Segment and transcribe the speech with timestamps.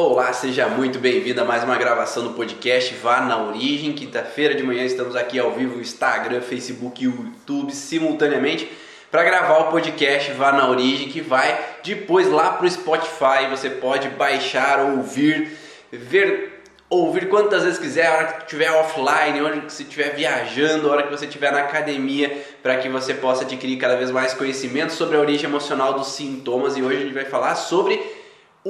[0.00, 3.92] Olá, seja muito bem-vindo a mais uma gravação do podcast Vá na Origem.
[3.92, 8.70] Quinta-feira de manhã estamos aqui ao vivo, Instagram, Facebook e YouTube simultaneamente
[9.10, 13.50] para gravar o podcast Vá na Origem, que vai depois lá para o Spotify.
[13.50, 15.58] Você pode baixar, ouvir,
[15.90, 20.14] ver, ouvir quantas vezes quiser, a hora que estiver offline, a hora que você estiver
[20.14, 24.12] viajando, a hora que você estiver na academia, para que você possa adquirir cada vez
[24.12, 26.76] mais conhecimento sobre a origem emocional dos sintomas.
[26.76, 28.17] E hoje a gente vai falar sobre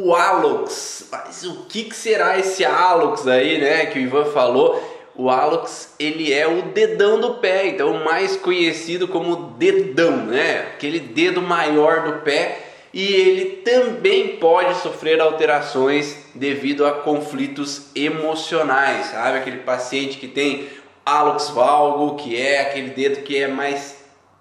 [0.04, 1.08] o Alox.
[1.10, 3.86] Mas o que, que será esse Alox aí, né?
[3.86, 4.96] Que o Ivan falou.
[5.14, 10.68] O Alox, ele é o dedão do pé, então mais conhecido como dedão, né?
[10.75, 12.66] Aquele dedo maior do pé.
[12.94, 19.39] E ele também pode sofrer alterações devido a conflitos emocionais, sabe?
[19.39, 20.68] Aquele paciente que tem
[21.04, 23.96] Alox valgo, que é aquele dedo que é mais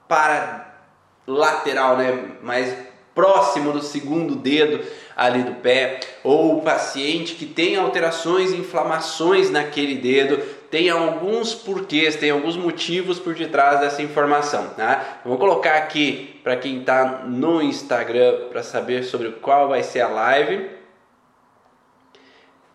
[0.07, 0.79] para
[1.25, 2.35] lateral, né?
[2.43, 2.71] Mais
[3.15, 4.79] próximo do segundo dedo
[5.17, 10.37] ali do pé, ou o paciente que tem alterações, inflamações naquele dedo,
[10.69, 14.75] tem alguns porquês, tem alguns motivos por detrás dessa informação.
[14.77, 20.01] Eu vou colocar aqui para quem está no Instagram para saber sobre qual vai ser
[20.01, 20.69] a live,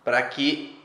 [0.02, 0.76] para que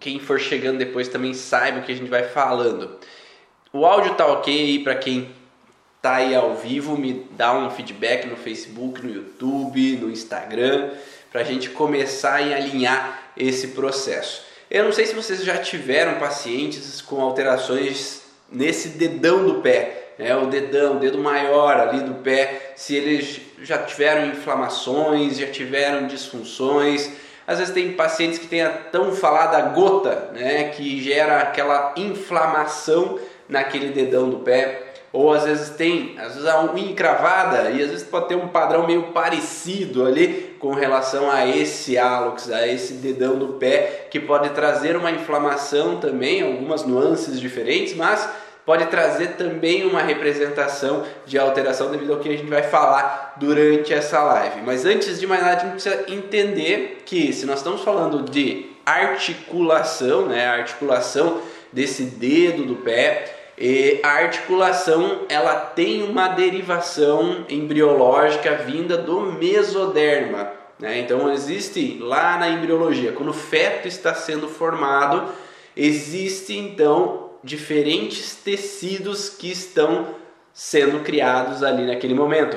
[0.00, 2.98] quem for chegando depois também saiba o que a gente vai falando.
[3.70, 5.28] O áudio tá ok para quem
[6.04, 10.90] tá aí ao vivo, me dá um feedback no Facebook, no YouTube, no Instagram,
[11.32, 14.44] para a gente começar e alinhar esse processo.
[14.70, 18.20] Eu não sei se vocês já tiveram pacientes com alterações
[18.52, 20.36] nesse dedão do pé, né?
[20.36, 26.06] o dedão, o dedo maior ali do pé, se eles já tiveram inflamações, já tiveram
[26.06, 27.10] disfunções.
[27.46, 30.64] Às vezes tem pacientes que têm a tão falada gota, né?
[30.64, 33.18] que gera aquela inflamação
[33.48, 34.83] naquele dedão do pé
[35.14, 38.48] ou às vezes tem, às vezes a unha encravada e às vezes pode ter um
[38.48, 44.18] padrão meio parecido ali com relação a esse hálux, a esse dedão do pé, que
[44.18, 48.28] pode trazer uma inflamação também, algumas nuances diferentes, mas
[48.66, 53.94] pode trazer também uma representação de alteração devido ao que a gente vai falar durante
[53.94, 54.62] essa live.
[54.62, 58.66] Mas antes de mais nada, a gente precisa entender que se nós estamos falando de
[58.84, 61.40] articulação, né, articulação
[61.72, 70.50] desse dedo do pé, e a articulação ela tem uma derivação embriológica vinda do mesoderma.
[70.78, 70.98] Né?
[70.98, 75.32] Então existe lá na embriologia, quando o feto está sendo formado,
[75.76, 80.14] existe então diferentes tecidos que estão
[80.52, 82.56] sendo criados ali naquele momento.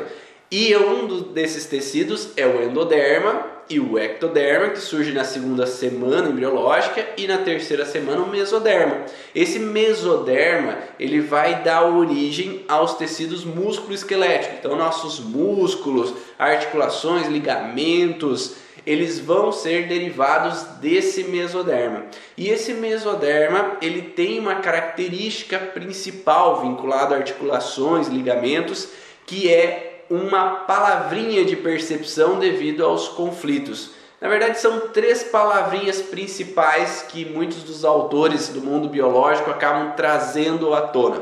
[0.49, 6.29] E um desses tecidos é o endoderma, e o ectoderma, que surge na segunda semana
[6.29, 9.05] embriológica, e na terceira semana o mesoderma.
[9.35, 14.57] Esse mesoderma ele vai dar origem aos tecidos músculo-esqueléticos.
[14.59, 22.05] Então, nossos músculos, articulações, ligamentos, eles vão ser derivados desse mesoderma.
[22.37, 28.87] E esse mesoderma ele tem uma característica principal vinculada a articulações, ligamentos,
[29.25, 33.91] que é uma palavrinha de percepção devido aos conflitos.
[34.19, 40.73] Na verdade, são três palavrinhas principais que muitos dos autores do mundo biológico acabam trazendo
[40.73, 41.21] à tona.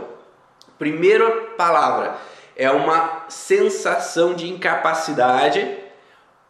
[0.79, 2.15] Primeira palavra
[2.55, 5.77] é uma sensação de incapacidade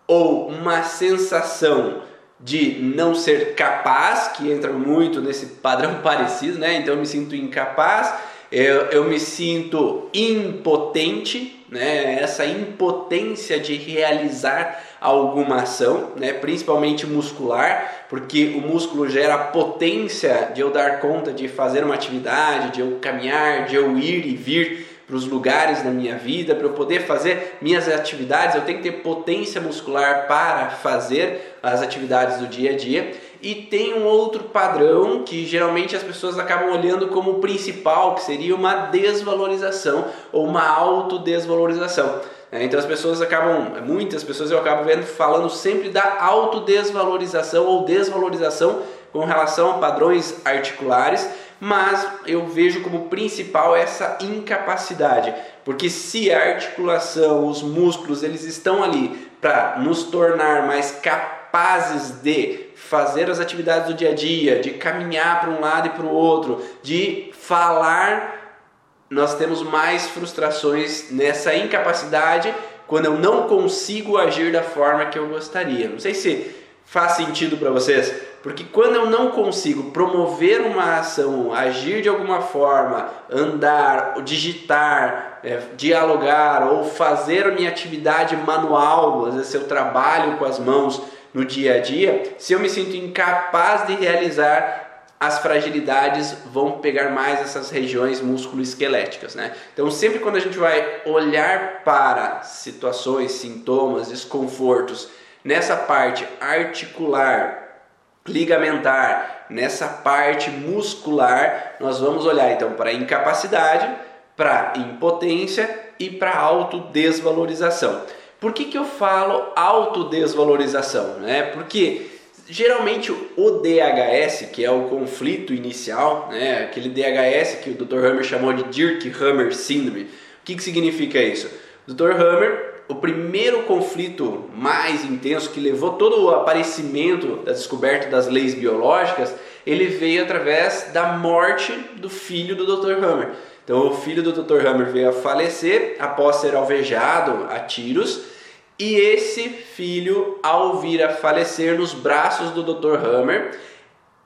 [0.07, 2.03] ou uma sensação
[2.39, 6.75] de não ser capaz, que entra muito nesse padrão parecido, né?
[6.75, 8.13] Então eu me sinto incapaz,
[8.51, 18.05] eu, eu me sinto impotente, né, essa impotência de realizar alguma ação, né, principalmente muscular,
[18.09, 22.99] porque o músculo gera potência de eu dar conta de fazer uma atividade, de eu
[23.01, 27.05] caminhar, de eu ir e vir para os lugares da minha vida, para eu poder
[27.05, 32.71] fazer minhas atividades, eu tenho que ter potência muscular para fazer as atividades do dia
[32.71, 33.11] a dia.
[33.45, 38.55] E tem um outro padrão que geralmente as pessoas acabam olhando como principal, que seria
[38.55, 42.21] uma desvalorização ou uma autodesvalorização.
[42.51, 47.85] É, então as pessoas acabam, muitas pessoas eu acabo vendo falando sempre da autodesvalorização ou
[47.85, 48.81] desvalorização
[49.13, 51.29] com relação a padrões articulares,
[51.59, 55.31] mas eu vejo como principal essa incapacidade,
[55.63, 62.64] porque se a articulação, os músculos, eles estão ali para nos tornar mais capazes de
[62.89, 66.13] fazer as atividades do dia a dia, de caminhar para um lado e para o
[66.13, 68.61] outro, de falar,
[69.09, 72.53] nós temos mais frustrações nessa incapacidade
[72.87, 75.89] quando eu não consigo agir da forma que eu gostaria.
[75.89, 76.55] Não sei se
[76.85, 82.41] faz sentido para vocês, porque quando eu não consigo promover uma ação, agir de alguma
[82.41, 90.37] forma, andar, digitar, é, dialogar ou fazer a minha atividade manual, às vezes eu trabalho
[90.37, 91.01] com as mãos
[91.35, 97.09] no dia a dia, se eu me sinto incapaz de realizar as fragilidades vão pegar
[97.09, 99.53] mais essas regiões músculo-esqueléticas, né?
[99.73, 105.09] Então, sempre quando a gente vai olhar para situações, sintomas, desconfortos
[105.43, 107.81] nessa parte articular,
[108.25, 113.93] ligamentar, nessa parte muscular, nós vamos olhar então para incapacidade,
[114.37, 118.03] para impotência e para autodesvalorização.
[118.45, 121.15] Por que, que eu falo autodesvalorização?
[121.15, 121.41] Né?
[121.41, 122.05] Porque
[122.47, 126.65] geralmente o DHS, que é o conflito inicial, né?
[126.65, 128.05] aquele DHS que o Dr.
[128.05, 130.07] Hammer chamou de Dirk-Hammer Syndrome, o
[130.45, 131.49] que, que significa isso?
[131.87, 132.11] O Dr.
[132.11, 138.53] Hammer o primeiro conflito mais intenso que levou todo o aparecimento da descoberta das leis
[138.53, 139.33] biológicas,
[139.65, 143.03] ele veio através da morte do filho do Dr.
[143.03, 143.29] Hammer.
[143.63, 144.67] Então, o filho do Dr.
[144.67, 148.34] Hammer veio a falecer após ser alvejado a tiros,
[148.77, 152.95] e esse filho, ao vir a falecer nos braços do Dr.
[152.95, 153.57] Hammer,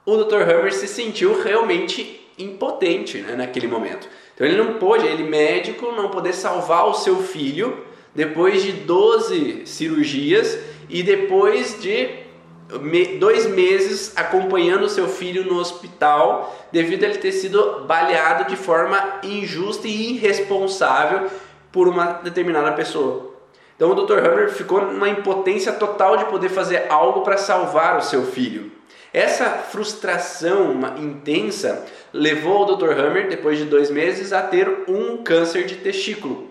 [0.05, 0.41] o Dr.
[0.41, 4.07] Hammer se sentiu realmente impotente né, naquele momento.
[4.33, 7.85] Então, ele não pôde, ele médico, não poder salvar o seu filho
[8.15, 10.57] depois de 12 cirurgias
[10.89, 12.27] e depois de
[13.19, 19.19] dois meses acompanhando seu filho no hospital devido a ele ter sido baleado de forma
[19.23, 21.29] injusta e irresponsável
[21.71, 23.28] por uma determinada pessoa.
[23.79, 24.19] Então o Dr.
[24.19, 28.69] Hammer ficou numa impotência total de poder fazer algo para salvar o seu filho.
[29.13, 32.91] Essa frustração intensa levou o Dr.
[32.91, 36.49] Hammer, depois de dois meses, a ter um câncer de testículo.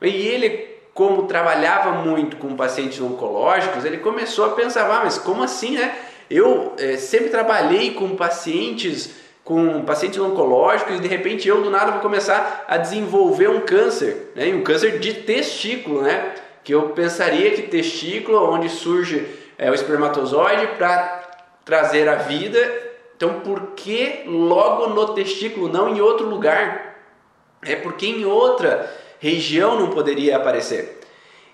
[0.00, 5.42] E ele como trabalhava muito com pacientes oncológicos, ele começou a pensar, ah, mas como
[5.42, 5.98] assim, né?
[6.30, 11.90] Eu é, sempre trabalhei com pacientes com pacientes oncológicos e de repente eu do nada
[11.90, 14.46] vou começar a desenvolver um câncer, né?
[14.54, 16.34] um câncer de testículo, né?
[16.64, 19.26] Que eu pensaria que testículo, onde surge
[19.58, 21.22] é, o espermatozoide para
[21.64, 22.58] trazer a vida,
[23.16, 26.96] então por que logo no testículo, não em outro lugar?
[27.62, 31.01] É porque em outra região não poderia aparecer.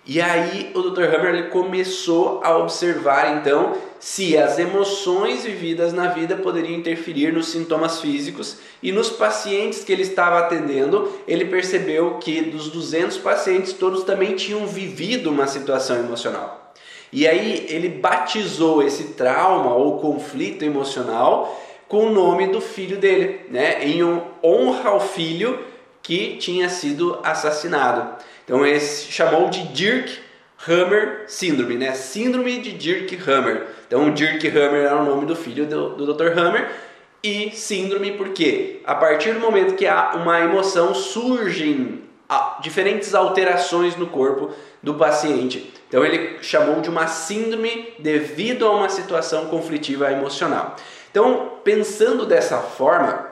[0.09, 1.03] E aí o Dr.
[1.03, 8.01] Hammer começou a observar então se as emoções vividas na vida poderiam interferir nos sintomas
[8.01, 14.03] físicos e nos pacientes que ele estava atendendo, ele percebeu que dos 200 pacientes todos
[14.03, 16.73] também tinham vivido uma situação emocional.
[17.13, 21.55] E aí ele batizou esse trauma ou conflito emocional
[21.87, 23.85] com o nome do filho dele, né?
[23.87, 24.03] Em
[24.43, 25.59] honra ao filho
[26.03, 28.17] que tinha sido assassinado.
[28.49, 30.19] Então ele chamou de Dirk
[30.67, 31.93] Hammer Síndrome, né?
[31.93, 33.67] Síndrome de Dirk Hammer.
[33.87, 36.39] Então Dirk Hammer era o nome do filho do, do Dr.
[36.39, 36.71] Hammer
[37.23, 42.05] e síndrome porque a partir do momento que há uma emoção surgem
[42.63, 44.51] diferentes alterações no corpo
[44.83, 45.71] do paciente.
[45.87, 50.75] Então ele chamou de uma síndrome devido a uma situação conflitiva emocional.
[51.11, 53.29] Então pensando dessa forma,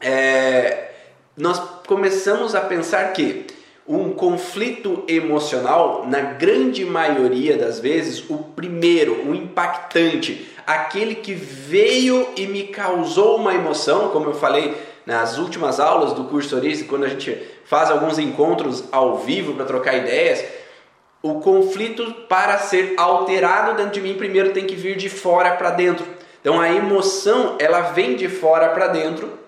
[0.00, 0.90] é,
[1.36, 3.59] nós começamos a pensar que
[3.96, 12.28] um conflito emocional, na grande maioria das vezes, o primeiro, o impactante, aquele que veio
[12.36, 17.04] e me causou uma emoção, como eu falei nas últimas aulas do curso Orice, quando
[17.04, 20.44] a gente faz alguns encontros ao vivo para trocar ideias,
[21.22, 25.70] o conflito para ser alterado dentro de mim primeiro tem que vir de fora para
[25.70, 26.06] dentro.
[26.40, 29.40] Então a emoção, ela vem de fora para dentro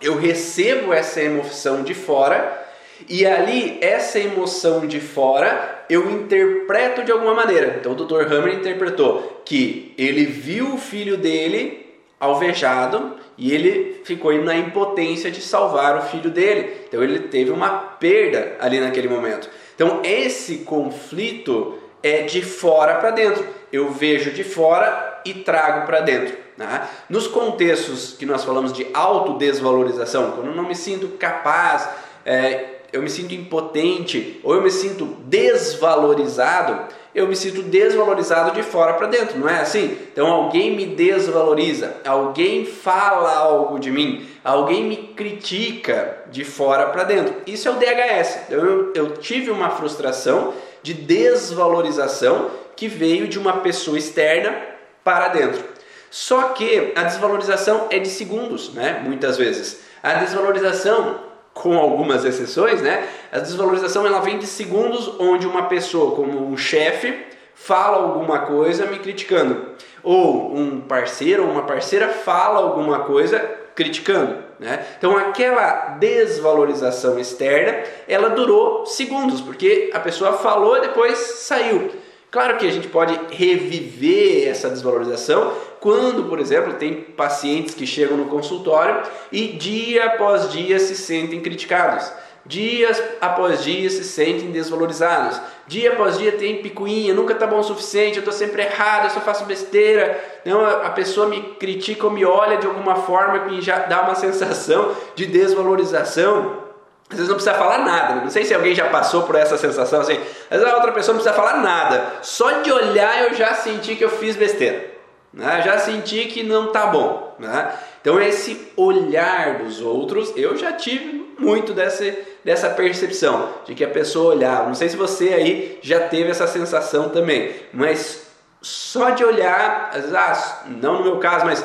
[0.00, 2.65] eu recebo essa emoção de fora
[3.08, 7.76] e ali essa emoção de fora eu interpreto de alguma maneira.
[7.78, 8.32] Então o Dr.
[8.32, 11.86] Hammer interpretou que ele viu o filho dele
[12.18, 16.84] alvejado e ele ficou na impotência de salvar o filho dele.
[16.88, 19.48] Então ele teve uma perda ali naquele momento.
[19.74, 23.46] Então esse conflito é de fora para dentro.
[23.72, 26.36] Eu vejo de fora e trago para dentro.
[26.56, 26.88] Né?
[27.10, 31.88] Nos contextos que nós falamos de autodesvalorização, quando eu não me sinto capaz,
[32.24, 38.62] é, eu me sinto impotente ou eu me sinto desvalorizado, eu me sinto desvalorizado de
[38.62, 39.96] fora para dentro, não é assim?
[40.12, 47.04] Então alguém me desvaloriza, alguém fala algo de mim, alguém me critica de fora para
[47.04, 47.34] dentro.
[47.46, 48.38] Isso é o DHS.
[48.46, 54.54] Então, eu, eu tive uma frustração de desvalorização que veio de uma pessoa externa
[55.02, 55.62] para dentro.
[56.10, 59.02] Só que a desvalorização é de segundos, né?
[59.04, 59.80] Muitas vezes.
[60.02, 61.25] A desvalorização,
[61.56, 63.08] com algumas exceções, né?
[63.32, 67.18] A desvalorização ela vem de segundos onde uma pessoa, como um chefe,
[67.54, 69.70] fala alguma coisa me criticando,
[70.02, 73.38] ou um parceiro ou uma parceira fala alguma coisa
[73.74, 74.36] criticando.
[74.60, 74.84] Né?
[74.98, 81.90] Então aquela desvalorização externa, ela durou segundos, porque a pessoa falou e depois saiu.
[82.30, 88.16] Claro que a gente pode reviver essa desvalorização quando, por exemplo, tem pacientes que chegam
[88.16, 92.12] no consultório e dia após dia se sentem criticados.
[92.44, 95.40] Dias após dia se sentem desvalorizados.
[95.66, 99.10] Dia após dia tem picuinha, nunca tá bom o suficiente, eu tô sempre errado, eu
[99.10, 100.22] só faço besteira.
[100.42, 104.14] Então a pessoa me critica ou me olha de alguma forma que já dá uma
[104.16, 106.65] sensação de desvalorização.
[107.08, 110.00] Às vezes não precisa falar nada, não sei se alguém já passou por essa sensação
[110.00, 110.18] assim.
[110.50, 113.94] Às vezes a outra pessoa não precisa falar nada, só de olhar eu já senti
[113.94, 114.90] que eu fiz besteira,
[115.32, 115.62] né?
[115.64, 117.36] já senti que não tá bom.
[117.38, 117.72] Né?
[118.00, 122.12] Então esse olhar dos outros, eu já tive muito dessa,
[122.44, 124.66] dessa percepção de que a pessoa olhava.
[124.66, 128.26] Não sei se você aí já teve essa sensação também, mas
[128.60, 131.64] só de olhar, às vezes, ah, não no meu caso, mas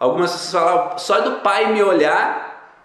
[0.00, 2.80] algumas pessoas falam, só do pai me olhar,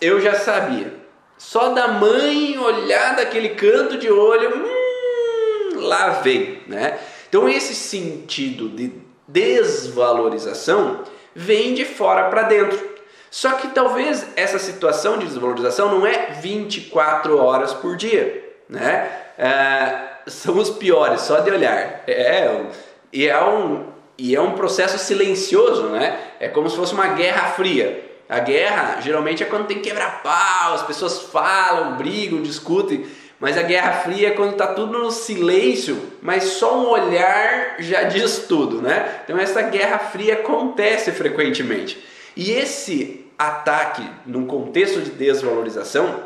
[0.00, 1.01] eu já sabia.
[1.42, 6.98] Só da mãe olhar daquele canto de olho, hum, lá vem, né?
[7.28, 8.92] Então esse sentido de
[9.26, 11.02] desvalorização
[11.34, 12.80] vem de fora para dentro.
[13.28, 19.10] Só que talvez essa situação de desvalorização não é 24 horas por dia, né?
[19.36, 22.04] É, são os piores, só de olhar.
[22.06, 22.66] É,
[23.12, 26.18] e, é um, e é um processo silencioso, né?
[26.38, 28.11] É como se fosse uma guerra fria.
[28.32, 33.04] A guerra geralmente é quando tem que quebrar pau, as pessoas falam, brigam, discutem.
[33.38, 38.04] Mas a guerra fria é quando está tudo no silêncio, mas só um olhar já
[38.08, 39.20] diz tudo, né?
[39.22, 42.02] Então essa guerra fria acontece frequentemente.
[42.34, 46.22] E esse ataque num contexto de desvalorização,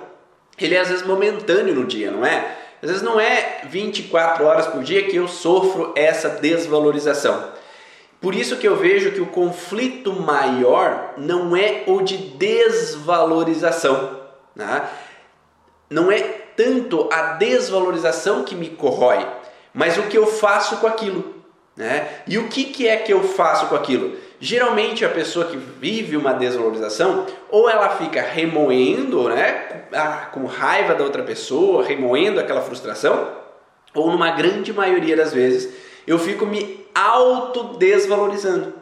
[0.61, 2.57] ele é às vezes momentâneo no dia, não é?
[2.81, 7.56] Às vezes não é 24 horas por dia que eu sofro essa desvalorização.
[8.21, 14.21] Por isso que eu vejo que o conflito maior não é o de desvalorização.
[14.55, 14.89] Né?
[15.91, 19.27] Não é tanto a desvalorização que me corrói,
[19.75, 21.37] mas o que eu faço com aquilo.
[21.77, 22.09] Né?
[22.27, 24.17] E o que, que é que eu faço com aquilo?
[24.41, 30.95] Geralmente a pessoa que vive uma desvalorização, ou ela fica remoendo, né, ah, com raiva
[30.95, 33.29] da outra pessoa, remoendo aquela frustração,
[33.95, 35.73] ou numa grande maioria das vezes,
[36.07, 38.73] eu fico me autodesvalorizando.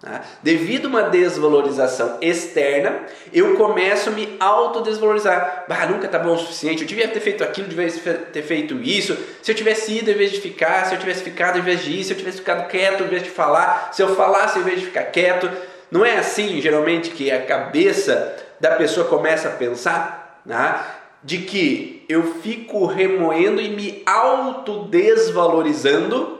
[0.00, 0.22] Tá?
[0.42, 3.00] Devido a uma desvalorização externa,
[3.32, 5.64] eu começo a me autodesvalorizar.
[5.66, 9.16] Bah, nunca tá bom o suficiente, eu devia ter feito aquilo, devia ter feito isso.
[9.42, 11.98] Se eu tivesse ido em vez de ficar, se eu tivesse ficado em vez de
[11.98, 14.80] ir, se eu tivesse ficado quieto em vez de falar, se eu falasse em vez
[14.80, 15.50] de ficar quieto.
[15.90, 20.42] Não é assim, geralmente, que a cabeça da pessoa começa a pensar?
[20.44, 20.78] Né?
[21.22, 26.33] De que eu fico remoendo e me autodesvalorizando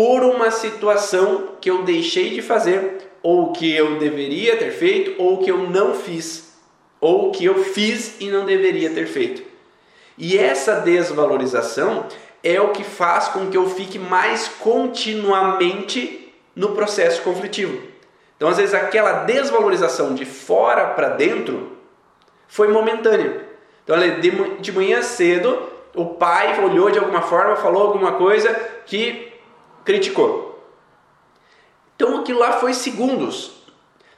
[0.00, 5.36] por uma situação que eu deixei de fazer, ou que eu deveria ter feito, ou
[5.36, 6.54] que eu não fiz,
[6.98, 9.42] ou que eu fiz e não deveria ter feito.
[10.16, 12.06] E essa desvalorização
[12.42, 17.82] é o que faz com que eu fique mais continuamente no processo conflitivo.
[18.38, 21.76] Então, às vezes, aquela desvalorização de fora para dentro
[22.48, 23.44] foi momentânea.
[23.84, 23.98] Então,
[24.62, 25.58] de manhã cedo,
[25.94, 28.54] o pai olhou de alguma forma, falou alguma coisa
[28.86, 29.29] que
[29.84, 30.50] criticou.
[31.96, 33.52] Então aquilo lá foi segundos.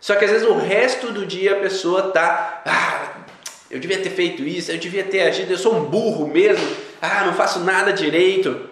[0.01, 3.25] Só que às vezes o resto do dia a pessoa tá, ah,
[3.71, 6.67] eu devia ter feito isso, eu devia ter agido, eu sou um burro mesmo,
[7.01, 8.69] ah, não faço nada direito.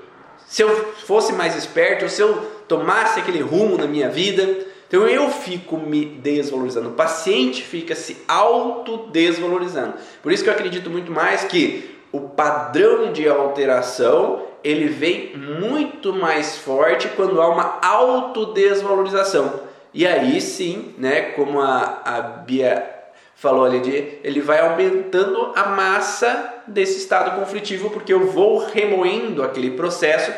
[0.47, 2.35] Se eu fosse mais esperto, se eu
[2.67, 8.17] tomasse aquele rumo na minha vida, então eu fico me desvalorizando, o paciente fica se
[8.27, 9.95] autodesvalorizando.
[10.21, 16.13] Por isso que eu acredito muito mais que o padrão de alteração ele vem muito
[16.13, 19.61] mais forte quando há uma autodesvalorização.
[19.93, 23.01] E aí sim, né, como a, a Bia
[23.35, 29.43] falou ali, de, ele vai aumentando a massa desse estado conflitivo, porque eu vou remoendo
[29.43, 30.31] aquele processo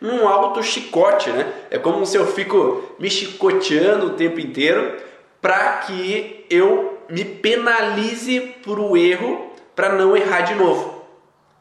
[0.00, 1.52] num alto chicote, né?
[1.70, 4.96] É como se eu fico me chicoteando o tempo inteiro
[5.40, 11.03] para que eu me penalize por o erro para não errar de novo.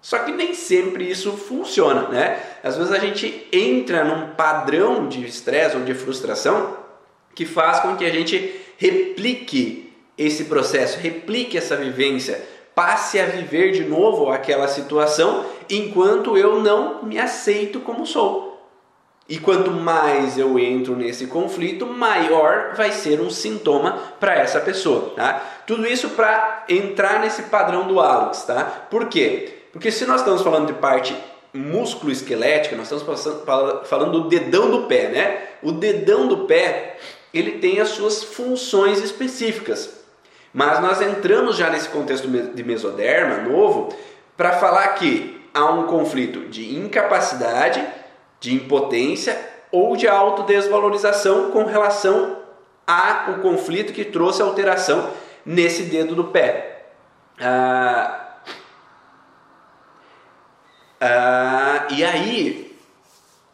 [0.04, 2.38] Só que nem sempre isso funciona, né?
[2.62, 6.76] Às vezes a gente entra num padrão de estresse ou de frustração
[7.34, 12.46] que faz com que a gente replique esse processo, replique essa vivência,
[12.76, 18.52] passe a viver de novo aquela situação enquanto eu não me aceito como sou.
[19.30, 25.14] E quanto mais eu entro nesse conflito, maior vai ser um sintoma para essa pessoa,
[25.16, 25.42] tá?
[25.66, 28.66] Tudo isso para entrar nesse padrão do Alex, tá?
[28.90, 29.63] Por quê?
[29.74, 31.18] Porque se nós estamos falando de parte
[31.52, 33.24] músculo esquelética, nós estamos
[33.88, 35.42] falando do dedão do pé, né?
[35.64, 36.98] O dedão do pé,
[37.34, 40.02] ele tem as suas funções específicas.
[40.54, 43.90] Mas nós entramos já nesse contexto de mesoderma novo
[44.38, 47.84] para falar que há um conflito de incapacidade,
[48.40, 49.36] de impotência
[49.72, 52.38] ou de autodesvalorização com relação
[52.86, 55.10] ao conflito que trouxe alteração
[55.44, 56.86] nesse dedo do pé.
[57.40, 58.33] Ah,
[61.06, 62.72] ah, e aí,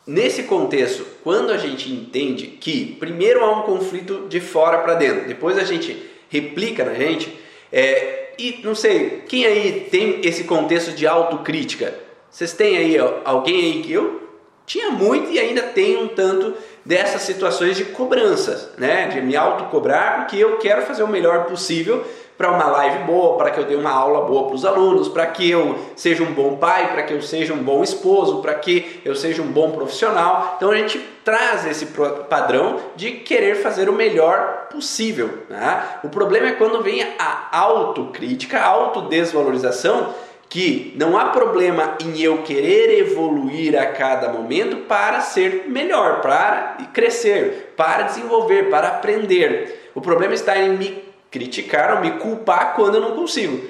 [0.05, 5.27] nesse contexto, quando a gente entende que primeiro há um conflito de fora para dentro,
[5.27, 5.97] depois a gente
[6.29, 7.35] replica na gente,
[7.71, 11.91] é, e não sei, quem aí tem esse contexto de autocrítica?
[12.29, 14.29] Vocês têm aí alguém aí que eu
[14.67, 16.53] tinha muito e ainda tenho um tanto
[16.85, 19.07] dessas situações de cobranças, né?
[19.07, 22.05] De me autocobrar porque eu quero fazer o melhor possível
[22.39, 25.25] para uma live boa, para que eu dê uma aula boa para os alunos, para
[25.25, 29.01] que eu seja um bom pai, para que eu seja um bom esposo, para que
[29.03, 30.53] eu seja um bom profissional.
[30.55, 31.87] Então a gente traz esse
[32.29, 35.39] padrão de querer fazer o melhor possível.
[35.49, 35.83] Né?
[36.01, 40.15] O problema é quando vem a autocrítica, a autodesvalorização,
[40.47, 46.77] que não há problema em eu querer evoluir a cada momento para ser melhor, para
[46.93, 49.91] crescer, para desenvolver, para aprender.
[49.93, 53.69] O problema está em me criticar ou me culpar quando eu não consigo.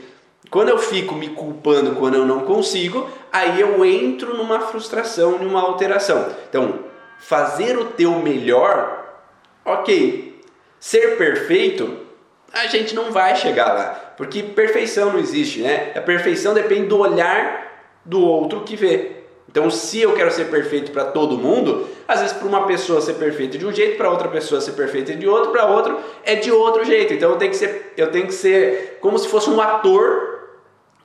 [0.50, 5.62] Quando eu fico me culpando quando eu não consigo, aí eu entro numa frustração, numa
[5.62, 6.28] alteração.
[6.50, 6.80] Então,
[7.20, 9.22] fazer o teu melhor,
[9.64, 10.42] ok.
[10.80, 12.00] Ser perfeito,
[12.52, 15.92] a gente não vai chegar lá, porque perfeição não existe, né?
[15.96, 19.19] A perfeição depende do olhar do outro que vê.
[19.50, 23.16] Então, se eu quero ser perfeito para todo mundo, às vezes para uma pessoa ser
[23.16, 26.52] perfeito de um jeito, para outra pessoa ser perfeita de outro, para outro é de
[26.52, 27.16] outro jeito.
[27.16, 30.38] Então, eu tenho que ser, eu tenho que ser como se fosse um ator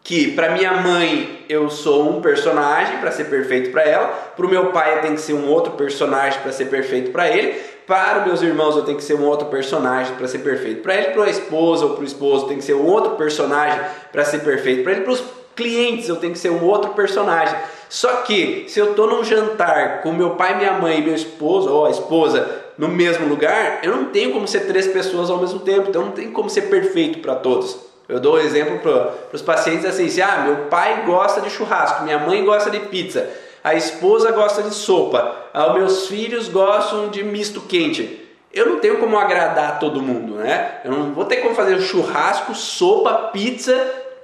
[0.03, 4.49] que para minha mãe eu sou um personagem para ser perfeito para ela, para o
[4.51, 8.27] meu pai eu tenho que ser um outro personagem para ser perfeito para ele, para
[8.27, 11.25] meus irmãos eu tenho que ser um outro personagem para ser perfeito para ele, para
[11.25, 13.81] a esposa ou para o esposo tem que ser um outro personagem
[14.13, 15.25] para ser perfeito para ele, para os
[15.55, 17.57] clientes eu tenho que ser um outro personagem.
[17.89, 21.71] Só que se eu estou num jantar com meu pai, minha mãe e meu esposo,
[21.71, 25.61] ou a esposa, no mesmo lugar, eu não tenho como ser três pessoas ao mesmo
[25.61, 27.79] tempo, então não tem como ser perfeito para todos.
[28.09, 32.05] Eu dou um exemplo para os pacientes assim, assim, ah, meu pai gosta de churrasco,
[32.05, 33.31] minha mãe gosta de pizza,
[33.63, 38.21] a esposa gosta de sopa, ah, meus filhos gostam de misto quente.
[38.53, 40.81] Eu não tenho como agradar todo mundo, né?
[40.85, 43.75] Eu não vou ter como fazer churrasco, sopa, pizza,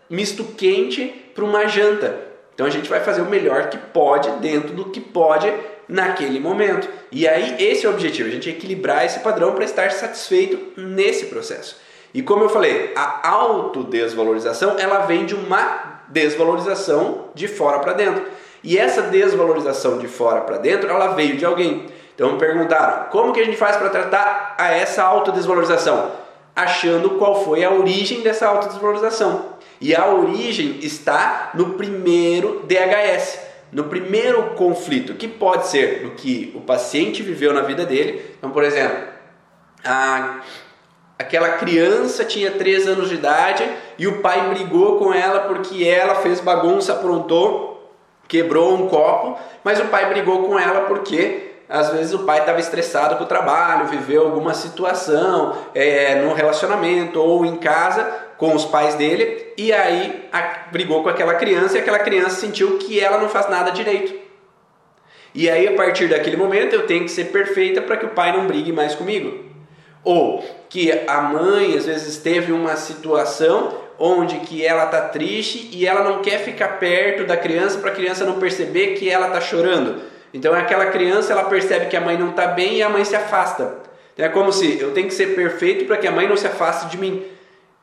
[0.09, 2.19] misto quente para uma janta.
[2.55, 5.51] Então a gente vai fazer o melhor que pode dentro do que pode
[5.89, 6.87] naquele momento.
[7.11, 11.27] E aí esse é o objetivo, a gente equilibrar esse padrão para estar satisfeito nesse
[11.27, 11.77] processo.
[12.13, 18.23] E como eu falei, a autodesvalorização ela vem de uma desvalorização de fora para dentro.
[18.63, 21.87] E essa desvalorização de fora para dentro, ela veio de alguém.
[22.15, 26.11] Então me perguntaram, como que a gente faz para tratar a essa autodesvalorização?
[26.55, 29.60] Achando qual foi a origem dessa autodesvalorização.
[29.81, 33.41] E a origem está no primeiro DHS,
[33.73, 38.35] no primeiro conflito, que pode ser do que o paciente viveu na vida dele.
[38.37, 38.99] Então, por exemplo,
[39.83, 40.41] a,
[41.19, 43.67] aquela criança tinha 3 anos de idade
[43.99, 47.97] e o pai brigou com ela porque ela fez bagunça, aprontou,
[48.29, 52.59] quebrou um copo, mas o pai brigou com ela porque às vezes o pai estava
[52.59, 58.65] estressado com o trabalho, viveu alguma situação é, no relacionamento ou em casa com os
[58.65, 60.25] pais dele e aí
[60.73, 64.15] brigou com aquela criança e aquela criança sentiu que ela não faz nada direito.
[65.35, 68.33] E aí a partir daquele momento eu tenho que ser perfeita para que o pai
[68.33, 69.45] não brigue mais comigo.
[70.03, 75.87] Ou que a mãe às vezes teve uma situação onde que ela tá triste e
[75.87, 79.43] ela não quer ficar perto da criança para a criança não perceber que ela tá
[79.43, 80.01] chorando.
[80.33, 83.15] Então aquela criança ela percebe que a mãe não está bem e a mãe se
[83.15, 83.81] afasta.
[84.15, 86.47] Então, é como se eu tenho que ser perfeito para que a mãe não se
[86.47, 87.23] afaste de mim.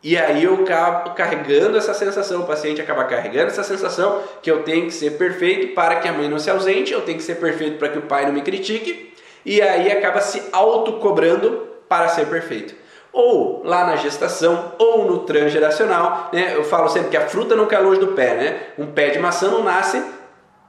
[0.04, 4.62] E aí eu acabo carregando essa sensação, o paciente acaba carregando essa sensação que eu
[4.64, 7.36] tenho que ser perfeito para que a mãe não se ausente, eu tenho que ser
[7.36, 12.28] perfeito para que o pai não me critique, e aí acaba se autocobrando para ser
[12.28, 12.76] perfeito.
[13.12, 16.54] Ou lá na gestação, ou no transgeracional, né?
[16.56, 18.60] Eu falo sempre que a fruta não cai longe do pé, né?
[18.78, 20.04] Um pé de maçã não nasce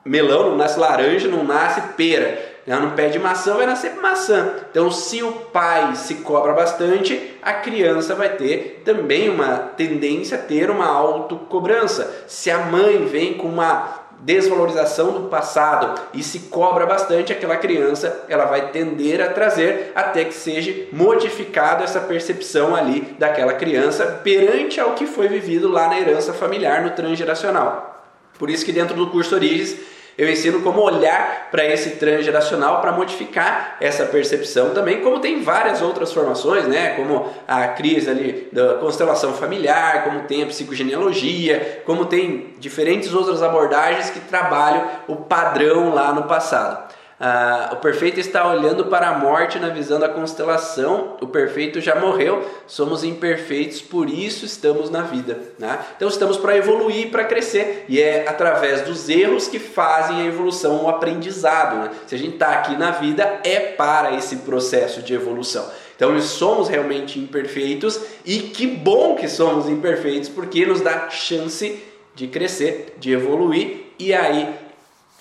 [0.05, 2.48] melão, não nasce laranja, não nasce pera.
[2.77, 4.53] No pé de maçã vai nascer maçã.
[4.71, 10.41] Então, se o pai se cobra bastante, a criança vai ter também uma tendência a
[10.41, 12.25] ter uma autocobrança.
[12.27, 18.25] Se a mãe vem com uma desvalorização do passado e se cobra bastante, aquela criança
[18.29, 24.81] ela vai tender a trazer até que seja modificada essa percepção ali daquela criança perante
[24.81, 28.05] ao que foi vivido lá na herança familiar no transgeracional.
[28.39, 29.77] Por isso que dentro do curso Origens
[30.19, 35.81] eu ensino como olhar para esse transgeracional para modificar essa percepção também, como tem várias
[35.81, 36.97] outras formações, né?
[36.97, 43.45] Como a crise ali da constelação familiar, como tem a psicogenealogia, como tem diferentes outras
[43.45, 46.98] abordagens que trabalham o padrão lá no passado.
[47.21, 51.17] Ah, o perfeito está olhando para a morte na visão da constelação.
[51.21, 55.39] O perfeito já morreu, somos imperfeitos, por isso estamos na vida.
[55.59, 55.79] Né?
[55.97, 60.85] Então estamos para evoluir, para crescer, e é através dos erros que fazem a evolução,
[60.85, 61.77] o aprendizado.
[61.77, 61.91] Né?
[62.07, 65.69] Se a gente está aqui na vida, é para esse processo de evolução.
[65.97, 71.83] Então somos realmente imperfeitos e que bom que somos imperfeitos porque nos dá chance
[72.15, 74.68] de crescer, de evoluir e aí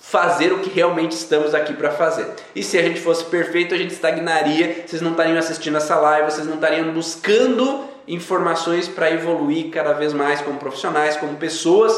[0.09, 2.27] fazer o que realmente estamos aqui para fazer.
[2.55, 6.31] E se a gente fosse perfeito, a gente estagnaria, vocês não estariam assistindo essa live,
[6.31, 11.93] vocês não estariam buscando informações para evoluir cada vez mais como profissionais, como pessoas,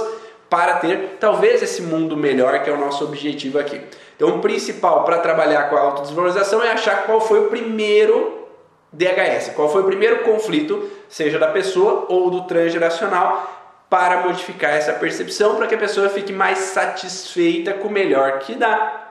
[0.49, 3.79] para ter talvez esse mundo melhor que é o nosso objetivo aqui.
[4.15, 8.47] Então, o principal para trabalhar com a autodesvalorização é achar qual foi o primeiro
[8.91, 13.58] DHS, qual foi o primeiro conflito, seja da pessoa ou do transgeracional,
[13.89, 18.55] para modificar essa percepção para que a pessoa fique mais satisfeita com o melhor que
[18.55, 19.09] dá,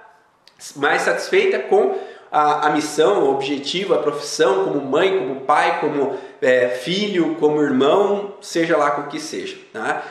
[0.76, 1.98] mais satisfeita com
[2.30, 7.62] a, a missão, o objetivo, a profissão, como mãe, como pai, como é, filho, como
[7.62, 9.56] irmão, seja lá com o que seja.
[9.72, 10.02] Tá?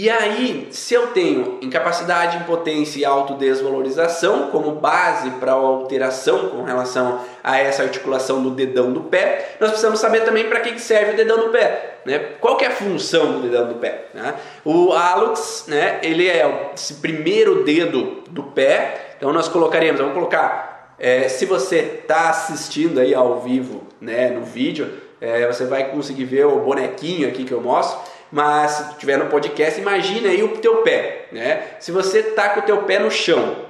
[0.00, 6.62] E aí, se eu tenho incapacidade, impotência e autodesvalorização como base para a alteração com
[6.62, 11.14] relação a essa articulação do dedão do pé, nós precisamos saber também para que serve
[11.14, 11.96] o dedão do pé.
[12.06, 12.16] Né?
[12.40, 14.04] Qual que é a função do dedão do pé?
[14.14, 14.36] Né?
[14.64, 20.94] O hálux, né, ele é esse primeiro dedo do pé, então nós colocaremos, vamos colocar,
[20.96, 24.88] é, se você está assistindo aí ao vivo né, no vídeo,
[25.20, 27.98] é, você vai conseguir ver o bonequinho aqui que eu mostro,
[28.30, 31.76] mas se estiver no podcast, imagine aí o teu pé, né?
[31.80, 33.64] Se você tá com o teu pé no chão,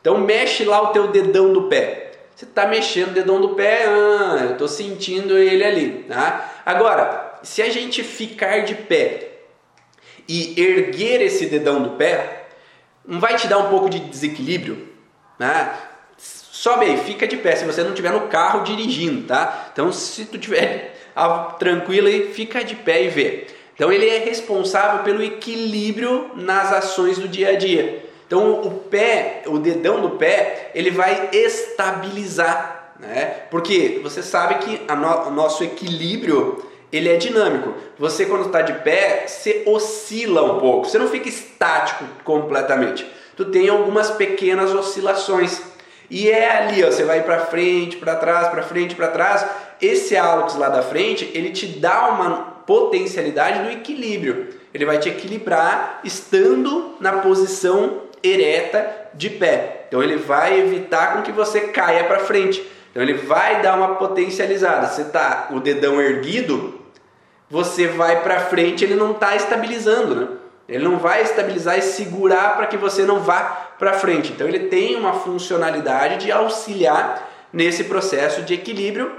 [0.00, 2.12] então mexe lá o teu dedão do pé.
[2.34, 6.62] Você está mexendo o dedão do pé, ah, eu estou sentindo ele ali, tá?
[6.66, 9.28] Agora, se a gente ficar de pé
[10.28, 12.46] e erguer esse dedão do pé,
[13.06, 14.88] não vai te dar um pouco de desequilíbrio,
[15.38, 15.72] né?
[16.16, 17.56] Sobe aí, fica de pé.
[17.56, 19.68] Se você não estiver no carro dirigindo, tá?
[19.72, 20.94] Então, se tu estiver
[21.58, 23.46] tranquilo aí, fica de pé e vê.
[23.74, 28.04] Então ele é responsável pelo equilíbrio nas ações do dia a dia.
[28.26, 33.42] Então o pé, o dedão do pé, ele vai estabilizar, né?
[33.50, 37.74] Porque você sabe que no, o nosso equilíbrio ele é dinâmico.
[37.98, 40.88] Você quando está de pé, você oscila um pouco.
[40.88, 43.04] Você não fica estático completamente.
[43.36, 45.60] Tu tem algumas pequenas oscilações.
[46.08, 49.44] E é ali, ó, você vai para frente, para trás, para frente, para trás.
[49.82, 54.48] Esse hálux lá da frente, ele te dá uma potencialidade do equilíbrio.
[54.72, 59.86] Ele vai te equilibrar estando na posição ereta de pé.
[59.88, 62.64] Então ele vai evitar com que você caia para frente.
[62.90, 64.86] Então ele vai dar uma potencializada.
[64.86, 66.80] Você tá o dedão erguido,
[67.50, 70.28] você vai para frente, ele não está estabilizando, né?
[70.66, 74.32] Ele não vai estabilizar e segurar para que você não vá para frente.
[74.32, 79.12] Então ele tem uma funcionalidade de auxiliar nesse processo de equilíbrio,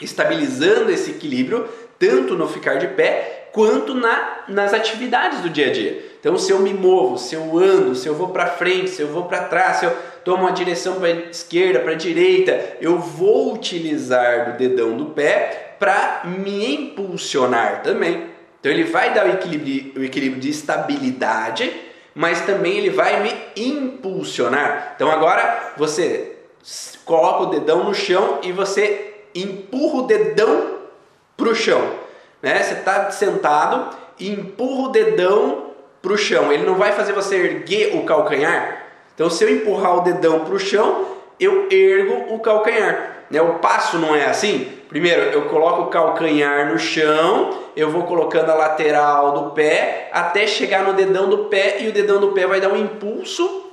[0.00, 1.68] estabilizando esse equilíbrio
[2.02, 6.04] tanto no ficar de pé quanto na, nas atividades do dia a dia.
[6.18, 9.06] Então, se eu me movo, se eu ando, se eu vou para frente, se eu
[9.06, 14.50] vou para trás, se eu tomo uma direção para esquerda, para direita, eu vou utilizar
[14.50, 18.26] do dedão do pé para me impulsionar também.
[18.58, 21.72] Então, ele vai dar o equilíbrio, o equilíbrio de estabilidade,
[22.16, 24.94] mas também ele vai me impulsionar.
[24.96, 26.36] Então, agora você
[27.04, 30.81] coloca o dedão no chão e você empurra o dedão
[31.36, 31.80] para o chão.
[32.42, 32.62] Né?
[32.62, 36.52] Você está sentado e empurra o dedão para o chão.
[36.52, 38.86] Ele não vai fazer você erguer o calcanhar.
[39.14, 41.06] Então, se eu empurrar o dedão para o chão,
[41.38, 43.24] eu ergo o calcanhar.
[43.30, 43.40] Né?
[43.40, 44.70] O passo não é assim.
[44.88, 50.46] Primeiro, eu coloco o calcanhar no chão, eu vou colocando a lateral do pé até
[50.46, 53.70] chegar no dedão do pé e o dedão do pé vai dar um impulso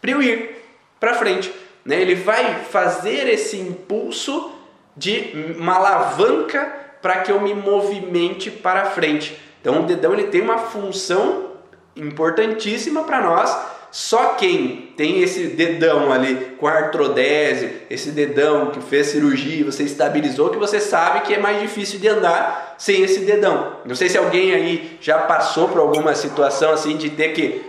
[0.00, 0.64] para eu ir
[0.98, 1.52] para frente.
[1.84, 2.00] Né?
[2.00, 4.50] Ele vai fazer esse impulso
[4.96, 6.72] de uma alavanca
[7.02, 9.36] para que eu me movimente para frente.
[9.60, 11.50] Então o dedão ele tem uma função
[11.96, 13.54] importantíssima para nós.
[13.90, 20.48] Só quem tem esse dedão ali com artrodese, esse dedão que fez cirurgia, você estabilizou,
[20.48, 23.76] que você sabe que é mais difícil de andar sem esse dedão.
[23.84, 27.62] Não sei se alguém aí já passou por alguma situação assim de ter que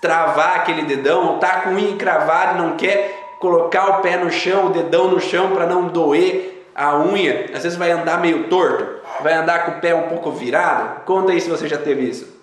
[0.00, 4.66] travar aquele dedão, ou tá com o encravado não quer colocar o pé no chão,
[4.66, 9.00] o dedão no chão para não doer a unha, às vezes vai andar meio torto,
[9.22, 11.04] vai andar com o pé um pouco virado.
[11.06, 12.36] Conta aí se você já teve isso.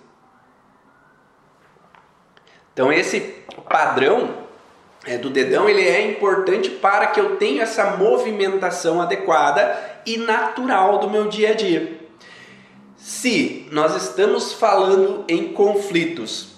[2.72, 3.20] Então esse
[3.68, 4.34] padrão
[5.06, 10.98] é, do dedão ele é importante para que eu tenha essa movimentação adequada e natural
[10.98, 12.00] do meu dia a dia.
[12.96, 16.56] Se nós estamos falando em conflitos,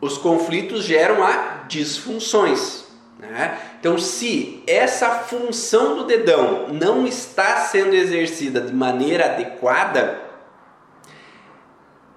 [0.00, 2.86] os conflitos geram a disfunções.
[3.18, 3.58] Né?
[3.86, 10.22] Então, se essa função do dedão não está sendo exercida de maneira adequada,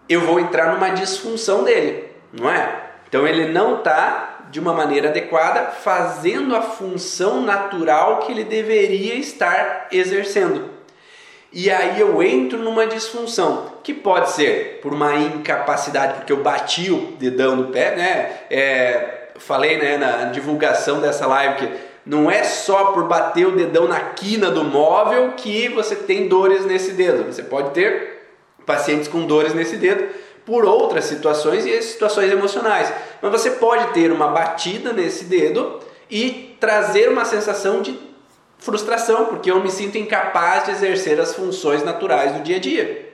[0.10, 2.86] eu vou entrar numa disfunção dele, não é?
[3.08, 9.13] Então, ele não está de uma maneira adequada fazendo a função natural que ele deveria
[9.13, 10.71] estar exercendo.
[11.53, 16.91] E aí eu entro numa disfunção, que pode ser por uma incapacidade, porque eu bati
[16.91, 18.39] o dedão no pé, né?
[18.49, 23.88] É, falei né, na divulgação dessa live que não é só por bater o dedão
[23.88, 27.32] na quina do móvel que você tem dores nesse dedo.
[27.32, 28.28] Você pode ter
[28.65, 30.08] pacientes com dores nesse dedo
[30.45, 32.91] por outras situações e situações emocionais.
[33.21, 37.99] Mas você pode ter uma batida nesse dedo e trazer uma sensação de
[38.58, 43.13] frustração, porque eu me sinto incapaz de exercer as funções naturais do dia a dia.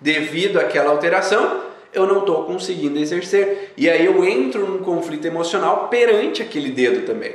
[0.00, 1.65] Devido àquela alteração,
[1.96, 3.72] eu não estou conseguindo exercer.
[3.76, 7.34] E aí eu entro num conflito emocional perante aquele dedo também.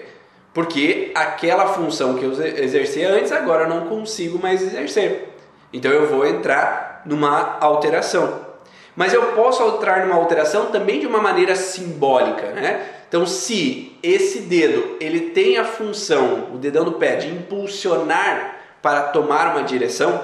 [0.53, 5.29] Porque aquela função que eu exercia antes, agora eu não consigo mais exercer.
[5.73, 8.51] Então eu vou entrar numa alteração.
[8.95, 12.85] Mas eu posso entrar numa alteração também de uma maneira simbólica, né?
[13.07, 19.03] Então, se esse dedo ele tem a função, o dedão do pé, de impulsionar para
[19.03, 20.23] tomar uma direção,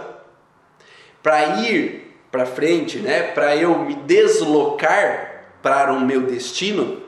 [1.23, 2.06] para ir
[2.37, 7.01] para frente, né, para eu me deslocar para o meu destino,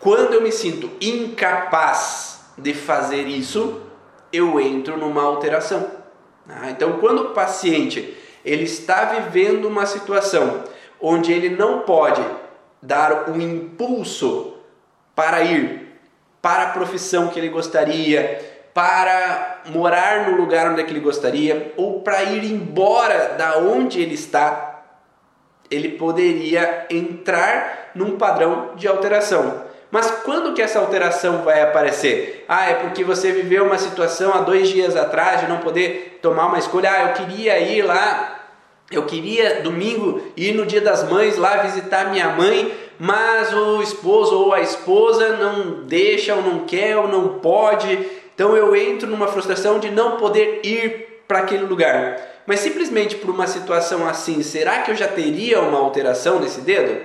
[0.00, 3.80] quando eu me sinto incapaz de fazer isso,
[4.32, 5.88] eu entro numa alteração.
[6.48, 10.64] Ah, então, quando o paciente ele está vivendo uma situação
[11.00, 12.24] onde ele não pode
[12.82, 14.54] dar um impulso
[15.14, 16.00] para ir
[16.42, 18.47] para a profissão que ele gostaria,
[18.78, 24.00] para morar no lugar onde é que ele gostaria ou para ir embora da onde
[24.00, 24.84] ele está,
[25.68, 29.64] ele poderia entrar num padrão de alteração.
[29.90, 32.44] Mas quando que essa alteração vai aparecer?
[32.46, 36.46] Ah, é porque você viveu uma situação há dois dias atrás de não poder tomar
[36.46, 36.88] uma escolha.
[36.92, 38.42] Ah, eu queria ir lá,
[38.92, 44.38] eu queria domingo ir no dia das mães lá visitar minha mãe, mas o esposo
[44.38, 48.17] ou a esposa não deixa, ou não quer, ou não pode.
[48.38, 52.16] Então eu entro numa frustração de não poder ir para aquele lugar.
[52.46, 57.04] Mas simplesmente por uma situação assim, será que eu já teria uma alteração nesse dedo?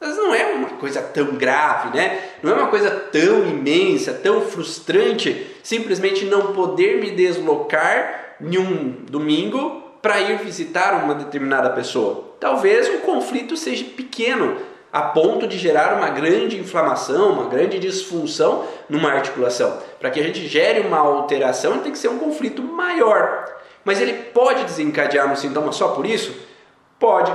[0.00, 2.18] Mas não é uma coisa tão grave, né?
[2.42, 8.96] Não é uma coisa tão imensa, tão frustrante, simplesmente não poder me deslocar em um
[9.08, 12.34] domingo para ir visitar uma determinada pessoa.
[12.40, 14.56] Talvez o conflito seja pequeno,
[14.96, 19.76] a ponto de gerar uma grande inflamação, uma grande disfunção numa articulação.
[20.00, 23.44] Para que a gente gere uma alteração, tem que ser um conflito maior.
[23.84, 26.34] Mas ele pode desencadear um sintoma só por isso?
[26.98, 27.30] Pode.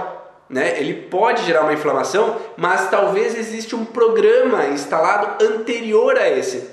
[0.49, 0.79] Né?
[0.79, 6.67] Ele pode gerar uma inflamação, mas talvez exista um programa instalado anterior a esse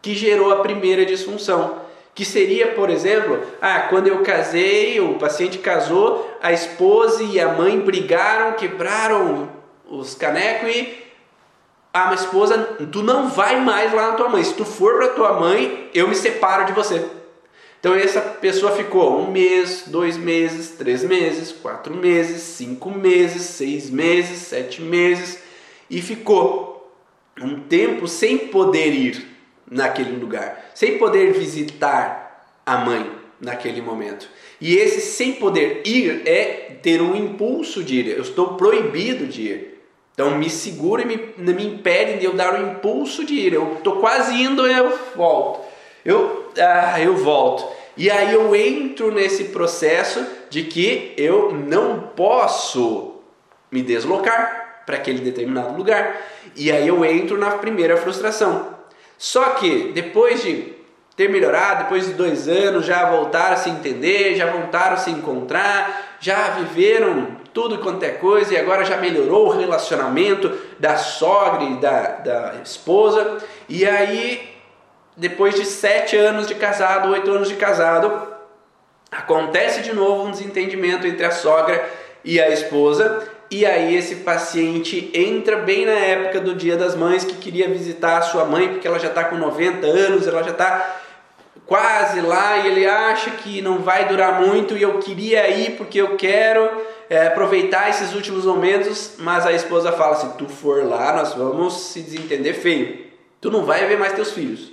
[0.00, 1.82] que gerou a primeira disfunção.
[2.14, 7.48] Que seria, por exemplo, ah, quando eu casei, o paciente casou, a esposa e a
[7.48, 9.60] mãe brigaram, quebraram
[9.96, 11.02] os canecos e
[11.92, 12.58] a minha esposa,
[12.90, 14.42] tu não vai mais lá na tua mãe.
[14.42, 17.04] Se tu for para tua mãe, eu me separo de você.
[17.78, 23.90] Então essa pessoa ficou um mês, dois meses, três meses, quatro meses, cinco meses, seis
[23.90, 25.42] meses, sete meses
[25.92, 26.90] e ficou
[27.38, 29.26] um tempo sem poder ir
[29.70, 34.28] naquele lugar, sem poder visitar a mãe naquele momento.
[34.58, 38.06] E esse sem poder ir é ter um impulso de ir.
[38.08, 39.71] Eu estou proibido de ir.
[40.14, 43.54] Então me segura e me, me impede de eu dar o impulso de ir.
[43.54, 45.60] Eu estou quase indo eu volto.
[46.04, 47.66] Eu, ah, eu volto.
[47.96, 53.16] E aí eu entro nesse processo de que eu não posso
[53.70, 56.20] me deslocar para aquele determinado lugar.
[56.56, 58.74] E aí eu entro na primeira frustração.
[59.16, 60.72] Só que depois de
[61.16, 65.10] ter melhorado, depois de dois anos, já voltaram a se entender, já voltaram a se
[65.10, 71.64] encontrar, já viveram tudo quanto é coisa e agora já melhorou o relacionamento da sogra
[71.64, 73.38] e da, da esposa.
[73.68, 74.56] E aí,
[75.16, 78.28] depois de sete anos de casado, oito anos de casado,
[79.10, 81.84] acontece de novo um desentendimento entre a sogra
[82.24, 83.28] e a esposa.
[83.50, 88.16] E aí esse paciente entra bem na época do Dia das Mães que queria visitar
[88.16, 91.00] a sua mãe porque ela já está com 90 anos, ela já está
[91.66, 96.00] quase lá e ele acha que não vai durar muito e eu queria ir porque
[96.00, 96.66] eu quero
[97.12, 101.74] é, aproveitar esses últimos momentos, mas a esposa fala: se tu for lá, nós vamos
[101.74, 103.04] se desentender feio.
[103.38, 104.72] Tu não vai ver mais teus filhos.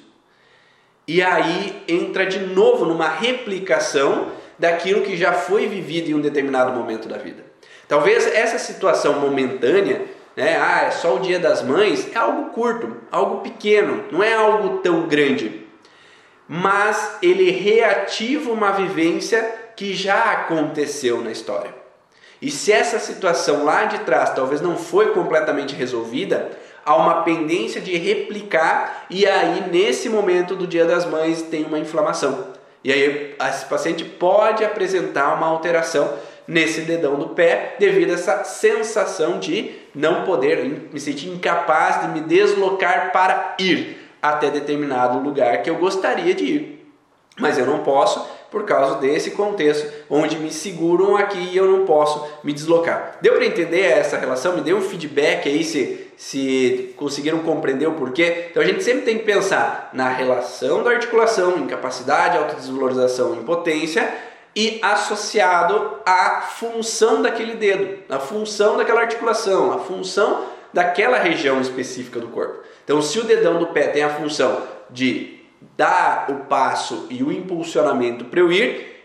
[1.06, 6.72] E aí entra de novo numa replicação daquilo que já foi vivido em um determinado
[6.72, 7.44] momento da vida.
[7.90, 12.96] Talvez essa situação momentânea, né, ah, é só o dia das mães, é algo curto,
[13.12, 15.66] algo pequeno, não é algo tão grande.
[16.48, 19.42] Mas ele reativa uma vivência
[19.76, 21.79] que já aconteceu na história.
[22.42, 26.52] E se essa situação lá de trás talvez não foi completamente resolvida,
[26.86, 31.80] há uma pendência de replicar e aí nesse momento do Dia das Mães tem uma
[31.80, 32.48] inflamação.
[32.84, 36.14] E aí esse paciente pode apresentar uma alteração
[36.48, 42.08] nesse dedão do pé devido a essa sensação de não poder, me sentir incapaz de
[42.08, 46.86] me deslocar para ir até determinado lugar que eu gostaria de ir.
[47.38, 51.86] Mas eu não posso por causa desse contexto onde me seguram aqui e eu não
[51.86, 53.18] posso me deslocar.
[53.22, 54.56] Deu para entender essa relação?
[54.56, 58.48] Me deu um feedback aí se, se conseguiram compreender o porquê?
[58.50, 64.12] Então a gente sempre tem que pensar na relação da articulação, incapacidade, autodesvalorização, impotência
[64.56, 72.20] e associado à função daquele dedo, a função daquela articulação, a função daquela região específica
[72.20, 72.60] do corpo.
[72.84, 75.39] Então, se o dedão do pé tem a função de
[75.78, 79.04] dar o passo e o impulsionamento para eu ir,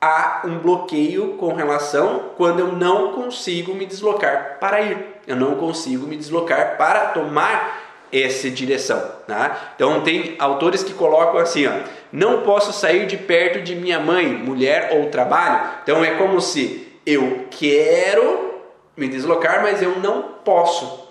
[0.00, 5.06] há um bloqueio com relação quando eu não consigo me deslocar para ir.
[5.26, 7.80] Eu não consigo me deslocar para tomar
[8.12, 9.00] essa direção.
[9.26, 9.72] Tá?
[9.74, 11.72] Então tem autores que colocam assim, ó,
[12.12, 15.70] não posso sair de perto de minha mãe, mulher ou trabalho.
[15.82, 18.60] Então é como se eu quero
[18.96, 21.08] me deslocar, mas eu não posso.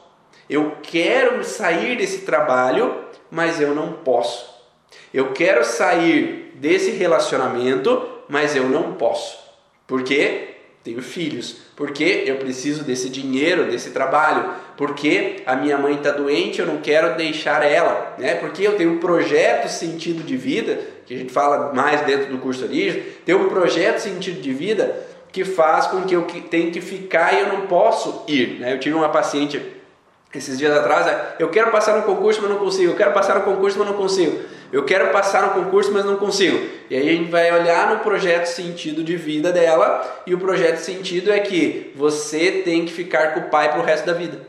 [0.49, 4.60] Eu quero sair desse trabalho, mas eu não posso.
[5.13, 9.37] Eu quero sair desse relacionamento, mas eu não posso.
[9.85, 10.51] Porque
[10.83, 16.59] tenho filhos, porque eu preciso desse dinheiro, desse trabalho, porque a minha mãe está doente,
[16.59, 18.35] eu não quero deixar ela, né?
[18.35, 22.39] Porque eu tenho um projeto sentido de vida, que a gente fala mais dentro do
[22.39, 26.81] curso origem, tenho um projeto sentido de vida que faz com que eu tenha que
[26.81, 28.73] ficar e eu não posso ir, né?
[28.73, 29.61] Eu tive uma paciente
[30.33, 32.91] esses dias atrás, é, eu quero passar no concurso, mas não consigo.
[32.91, 34.39] Eu quero passar no concurso, mas não consigo.
[34.71, 36.57] Eu quero passar no concurso, mas não consigo.
[36.89, 40.77] E aí a gente vai olhar no projeto sentido de vida dela, e o projeto
[40.77, 44.39] sentido é que você tem que ficar com o pai para o resto da vida.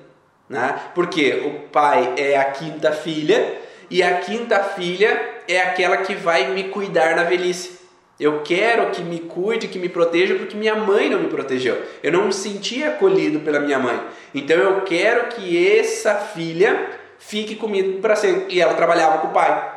[0.49, 0.79] Né?
[0.95, 3.59] Porque o pai é a quinta filha,
[3.91, 7.83] e a quinta filha é aquela que vai me cuidar na velhice.
[8.21, 11.83] Eu quero que me cuide, que me proteja, porque minha mãe não me protegeu.
[12.03, 14.01] Eu não me senti acolhido pela minha mãe.
[14.33, 18.55] Então eu quero que essa filha fique comigo para sempre.
[18.55, 19.72] E ela trabalhava com o pai.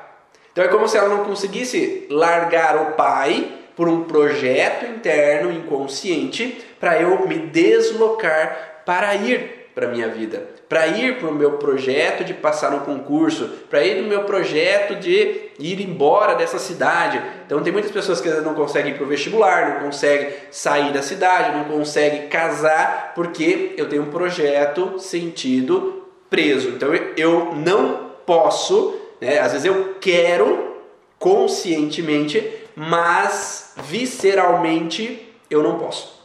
[0.56, 6.64] Então é como se ela não conseguisse largar o pai por um projeto interno inconsciente
[6.80, 12.24] para eu me deslocar para ir para minha vida, para ir para o meu projeto
[12.24, 17.22] de passar no concurso, para ir no meu projeto de ir embora dessa cidade.
[17.46, 21.02] Então tem muitas pessoas que não conseguem ir para o vestibular, não conseguem sair da
[21.02, 26.70] cidade, não conseguem casar porque eu tenho um projeto sentido preso.
[26.70, 29.40] Então eu não posso né?
[29.40, 30.76] Às vezes eu quero
[31.20, 36.16] conscientemente, mas visceralmente eu não posso.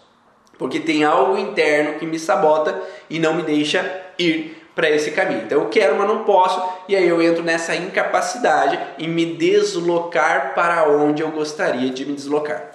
[0.58, 5.42] Porque tem algo interno que me sabota e não me deixa ir para esse caminho.
[5.44, 10.54] Então eu quero, mas não posso, e aí eu entro nessa incapacidade em me deslocar
[10.54, 12.70] para onde eu gostaria de me deslocar.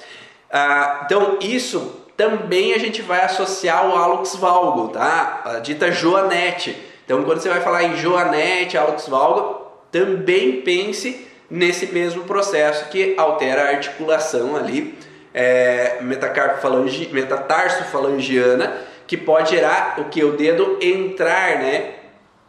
[0.51, 5.41] Ah, então isso também a gente vai associar ao Alex Valgo, tá?
[5.45, 6.75] A dita Joanete.
[7.03, 9.64] Então quando você vai falar em Joanete, Alex Valgo,
[9.95, 14.93] também pense nesse mesmo processo que altera a articulação ali
[15.33, 16.67] é, metatarso
[17.13, 18.75] metatarsofalangiana,
[19.07, 21.93] que pode gerar o que o dedo entrar, né,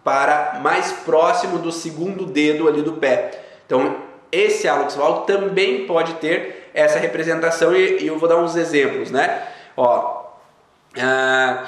[0.02, 3.30] para mais próximo do segundo dedo ali do pé.
[3.64, 3.96] Então,
[4.32, 9.12] esse hálux valgo também pode ter essa representação e, e, eu vou dar uns exemplos,
[9.12, 9.46] né?
[9.76, 10.24] Ó,
[10.98, 11.64] ah,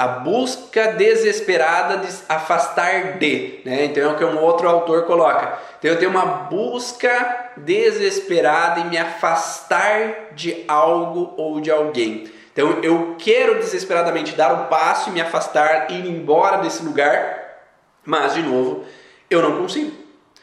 [0.00, 3.84] a busca desesperada de afastar de, né?
[3.84, 5.58] Então é o que um outro autor coloca.
[5.78, 12.32] Então eu tenho uma busca desesperada em me afastar de algo ou de alguém.
[12.50, 17.60] Então eu quero desesperadamente dar um passo e me afastar, ir embora desse lugar,
[18.02, 18.86] mas de novo
[19.28, 19.92] eu não consigo.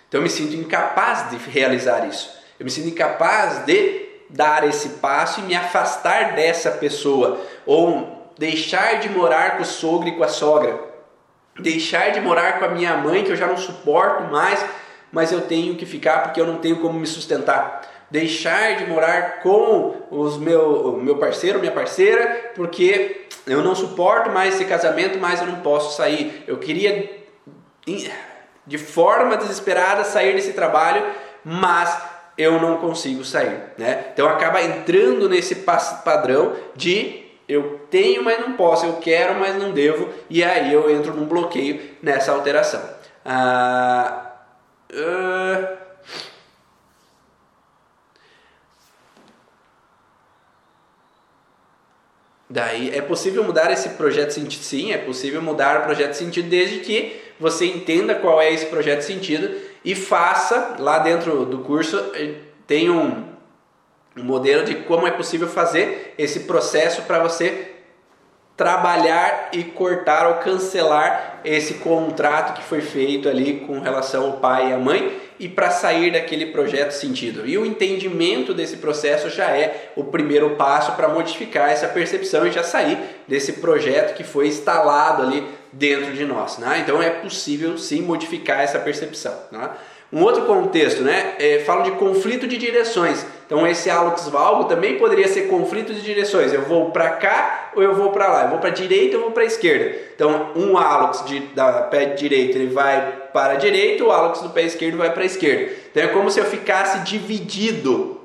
[0.08, 2.32] Então eu me sinto incapaz de realizar isso.
[2.60, 9.00] Eu me sinto incapaz de dar esse passo e me afastar dessa pessoa ou deixar
[9.00, 10.80] de morar com o sogro e com a sogra,
[11.60, 14.64] deixar de morar com a minha mãe, que eu já não suporto mais,
[15.12, 17.82] mas eu tenho que ficar porque eu não tenho como me sustentar.
[18.10, 24.56] deixar de morar com os meu, meu parceiro, minha parceira, porque eu não suporto mais
[24.56, 26.44] esse casamento, mas eu não posso sair.
[26.48, 27.26] Eu queria
[28.66, 31.04] de forma desesperada sair desse trabalho,
[31.44, 31.98] mas
[32.38, 34.06] eu não consigo sair, né?
[34.14, 39.72] Então acaba entrando nesse padrão de eu tenho, mas não posso, eu quero, mas não
[39.72, 42.82] devo, e aí eu entro num bloqueio nessa alteração.
[43.24, 44.34] Ah,
[44.92, 45.78] uh,
[52.50, 54.64] Daí é possível mudar esse projeto sentido?
[54.64, 59.02] Sim, é possível mudar o projeto sentido desde que você entenda qual é esse projeto
[59.02, 62.36] sentido e faça lá dentro do curso eh,
[62.66, 63.26] tem um,
[64.18, 67.74] um modelo de como é possível fazer esse processo para você
[68.58, 74.72] trabalhar e cortar ou cancelar esse contrato que foi feito ali com relação ao pai
[74.72, 77.48] e à mãe e para sair daquele projeto sentido.
[77.48, 82.52] E o entendimento desse processo já é o primeiro passo para modificar essa percepção e
[82.52, 82.98] já sair
[83.28, 86.58] desse projeto que foi instalado ali dentro de nós.
[86.58, 86.80] Né?
[86.84, 89.36] Então é possível sim modificar essa percepção.
[89.52, 89.70] Né?
[90.12, 91.36] Um outro contexto, né?
[91.38, 93.26] É, fala de conflito de direções.
[93.46, 96.54] Então esse Alux Valgo também poderia ser conflito de direções.
[96.54, 98.44] Eu vou para cá ou eu vou para lá?
[98.44, 99.98] Eu vou para direita ou eu vou para esquerda?
[100.16, 104.50] Então um Alux de, da pé direito ele vai para a direita, o Alux do
[104.50, 105.74] pé esquerdo vai para a esquerda.
[105.92, 108.22] Então é como se eu ficasse dividido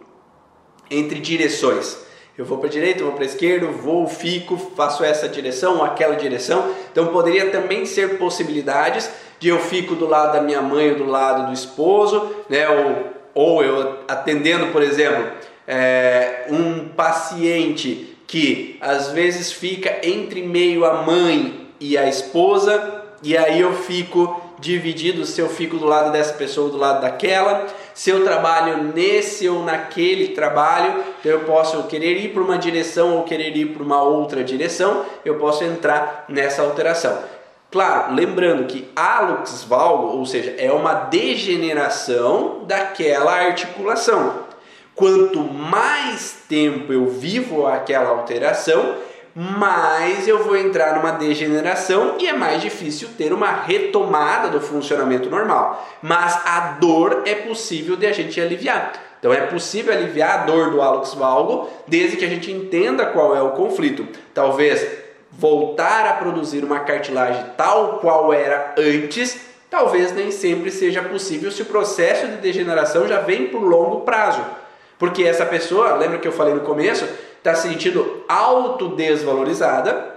[0.89, 1.99] entre direções.
[2.37, 6.17] Eu vou para a direita, vou para a esquerda, vou, fico, faço essa direção aquela
[6.17, 6.75] direção.
[6.91, 9.11] Então poderia também ser possibilidades
[9.43, 12.69] de eu fico do lado da minha mãe ou do lado do esposo, né?
[12.69, 15.33] Ou, ou eu atendendo, por exemplo,
[15.67, 23.37] é, um paciente que às vezes fica entre meio a mãe e a esposa, e
[23.37, 27.67] aí eu fico dividido se eu fico do lado dessa pessoa ou do lado daquela,
[27.93, 33.17] se eu trabalho nesse ou naquele trabalho, então eu posso querer ir para uma direção
[33.17, 37.42] ou querer ir para uma outra direção, eu posso entrar nessa alteração.
[37.73, 44.43] Claro, lembrando que hálux valgo, ou seja, é uma degeneração daquela articulação.
[44.95, 48.97] Quanto mais tempo eu vivo aquela alteração,
[49.35, 55.31] mais eu vou entrar numa degeneração e é mais difícil ter uma retomada do funcionamento
[55.31, 55.83] normal.
[56.03, 58.93] Mas a dor é possível de a gente aliviar.
[59.19, 63.35] Então é possível aliviar a dor do hálux valgo desde que a gente entenda qual
[63.35, 64.07] é o conflito.
[64.35, 65.02] Talvez
[65.33, 71.63] voltar a produzir uma cartilagem tal qual era antes, talvez nem sempre seja possível se
[71.63, 74.45] o processo de degeneração já vem por longo prazo.
[74.99, 77.09] Porque essa pessoa, lembra que eu falei no começo,
[77.39, 80.15] está se sentindo autodesvalorizada,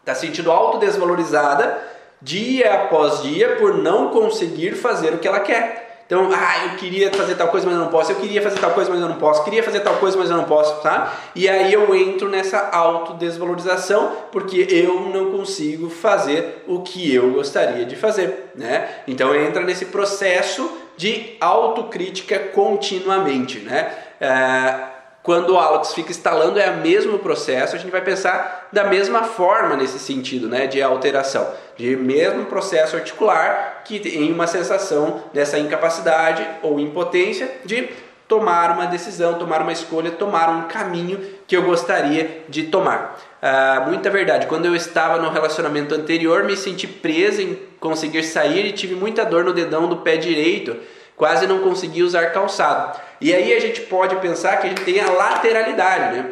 [0.00, 5.83] está se sentindo autodesvalorizada dia após dia por não conseguir fazer o que ela quer.
[6.06, 8.12] Então, ah, eu queria fazer tal coisa, mas eu não posso.
[8.12, 9.40] Eu queria fazer tal coisa, mas eu não posso.
[9.40, 11.14] Eu queria fazer tal coisa, mas eu não posso, tá?
[11.34, 17.86] E aí eu entro nessa autodesvalorização porque eu não consigo fazer o que eu gostaria
[17.86, 18.88] de fazer, né?
[19.08, 23.90] Então entra nesse processo de autocrítica continuamente, né?
[24.20, 24.93] É,
[25.24, 29.22] quando o Alex fica instalando é o mesmo processo, a gente vai pensar da mesma
[29.22, 35.58] forma nesse sentido, né, de alteração, de mesmo processo articular que tem uma sensação dessa
[35.58, 37.88] incapacidade ou impotência de
[38.28, 43.18] tomar uma decisão, tomar uma escolha, tomar um caminho que eu gostaria de tomar.
[43.40, 44.46] Ah, muita verdade.
[44.46, 49.24] Quando eu estava no relacionamento anterior, me senti presa em conseguir sair e tive muita
[49.24, 50.76] dor no dedão do pé direito
[51.16, 53.00] quase não conseguia usar calçado.
[53.20, 56.30] E aí a gente pode pensar que a gente tem a lateralidade, né?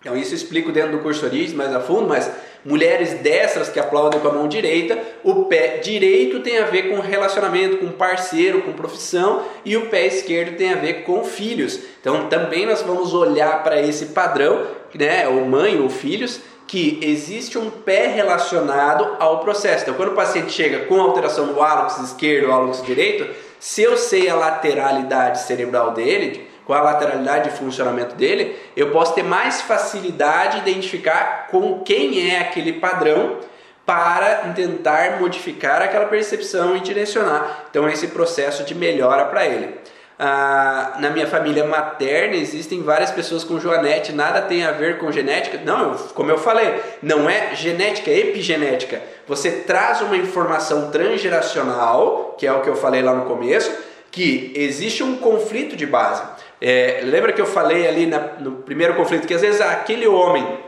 [0.00, 2.30] Então isso eu explico dentro do curso Origens mais a fundo, mas
[2.64, 7.00] mulheres destras que aplaudem com a mão direita, o pé direito tem a ver com
[7.00, 11.80] relacionamento, com parceiro, com profissão, e o pé esquerdo tem a ver com filhos.
[12.00, 17.56] Então também nós vamos olhar para esse padrão, né, ou mãe ou filhos, que existe
[17.56, 19.84] um pé relacionado ao processo.
[19.84, 23.26] Então quando o paciente chega com alteração no hálux esquerdo ou hálux direito,
[23.58, 29.14] se eu sei a lateralidade cerebral dele, com a lateralidade de funcionamento dele, eu posso
[29.14, 33.38] ter mais facilidade de identificar com quem é aquele padrão
[33.86, 39.78] para tentar modificar aquela percepção e direcionar então esse processo de melhora para ele.
[40.18, 45.12] Ah, na minha família materna existem várias pessoas com Joanete, nada tem a ver com
[45.12, 45.60] genética.
[45.62, 49.00] Não, como eu falei, não é genética, é epigenética.
[49.28, 53.72] Você traz uma informação transgeracional, que é o que eu falei lá no começo,
[54.10, 56.22] que existe um conflito de base.
[56.60, 60.58] É, lembra que eu falei ali na, no primeiro conflito que às vezes aquele homem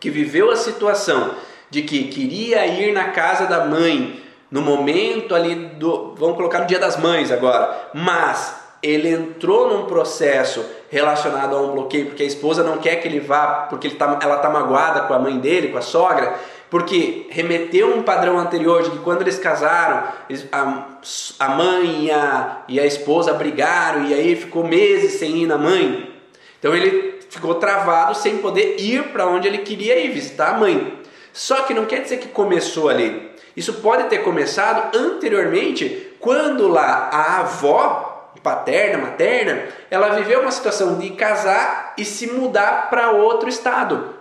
[0.00, 1.34] que viveu a situação
[1.68, 4.20] de que queria ir na casa da mãe
[4.50, 9.84] no momento ali do, vamos colocar no dia das mães agora, mas ele entrou num
[9.84, 13.94] processo relacionado a um bloqueio, porque a esposa não quer que ele vá, porque ele
[13.94, 16.34] tá, ela está magoada com a mãe dele, com a sogra,
[16.70, 20.04] porque remeteu um padrão anterior de que quando eles casaram,
[20.52, 20.86] a,
[21.40, 25.58] a mãe e a, e a esposa brigaram e aí ficou meses sem ir na
[25.58, 26.08] mãe.
[26.58, 31.00] Então ele ficou travado sem poder ir para onde ele queria ir, visitar a mãe.
[31.32, 33.30] Só que não quer dizer que começou ali.
[33.56, 40.98] Isso pode ter começado anteriormente, quando lá a avó, paterna, materna, ela viveu uma situação
[40.98, 44.19] de casar e se mudar para outro estado.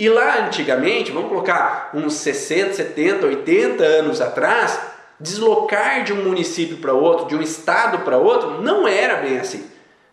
[0.00, 4.80] E lá antigamente, vamos colocar uns 60, 70, 80 anos atrás,
[5.20, 9.62] deslocar de um município para outro, de um estado para outro, não era bem assim.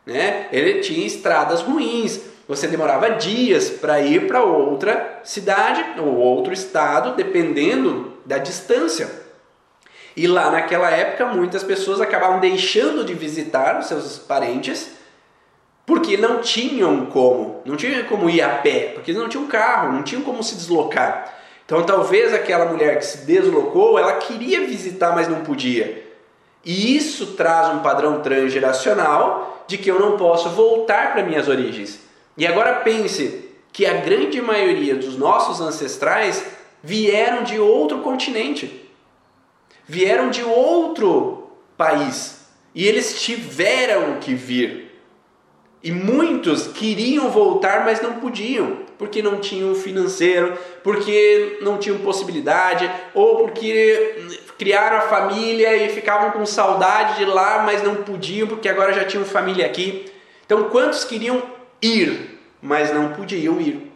[0.05, 0.47] Né?
[0.51, 7.15] Ele tinha estradas ruins, você demorava dias para ir para outra cidade ou outro estado,
[7.15, 9.09] dependendo da distância.
[10.17, 14.96] E lá naquela época, muitas pessoas acabavam deixando de visitar os seus parentes
[15.87, 20.03] porque não tinham como, não tinham como ir a pé, porque não tinham carro, não
[20.03, 21.33] tinham como se deslocar.
[21.65, 26.05] Então talvez aquela mulher que se deslocou, ela queria visitar, mas não podia.
[26.65, 32.01] E isso traz um padrão transgeracional de que eu não posso voltar para minhas origens.
[32.35, 36.43] E agora pense que a grande maioria dos nossos ancestrais
[36.83, 38.89] vieram de outro continente,
[39.87, 44.86] vieram de outro país e eles tiveram que vir.
[45.83, 52.89] E muitos queriam voltar, mas não podiam, porque não tinham financeiro, porque não tinham possibilidade,
[53.13, 54.15] ou porque
[54.57, 59.05] criaram a família e ficavam com saudade de lá, mas não podiam, porque agora já
[59.05, 60.11] tinham família aqui.
[60.45, 61.43] Então, quantos queriam
[61.81, 63.91] ir, mas não podiam ir?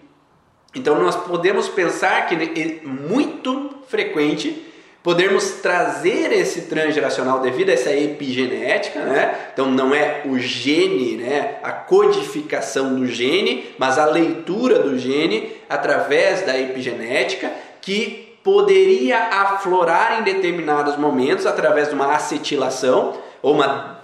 [0.76, 4.71] Então, nós podemos pensar que é muito frequente
[5.04, 9.50] podermos trazer esse transgeracional devido a essa epigenética, né?
[9.52, 11.58] Então não é o gene, né?
[11.64, 20.20] A codificação do gene, mas a leitura do gene através da epigenética que poderia aflorar
[20.20, 24.02] em determinados momentos através de uma acetilação ou uma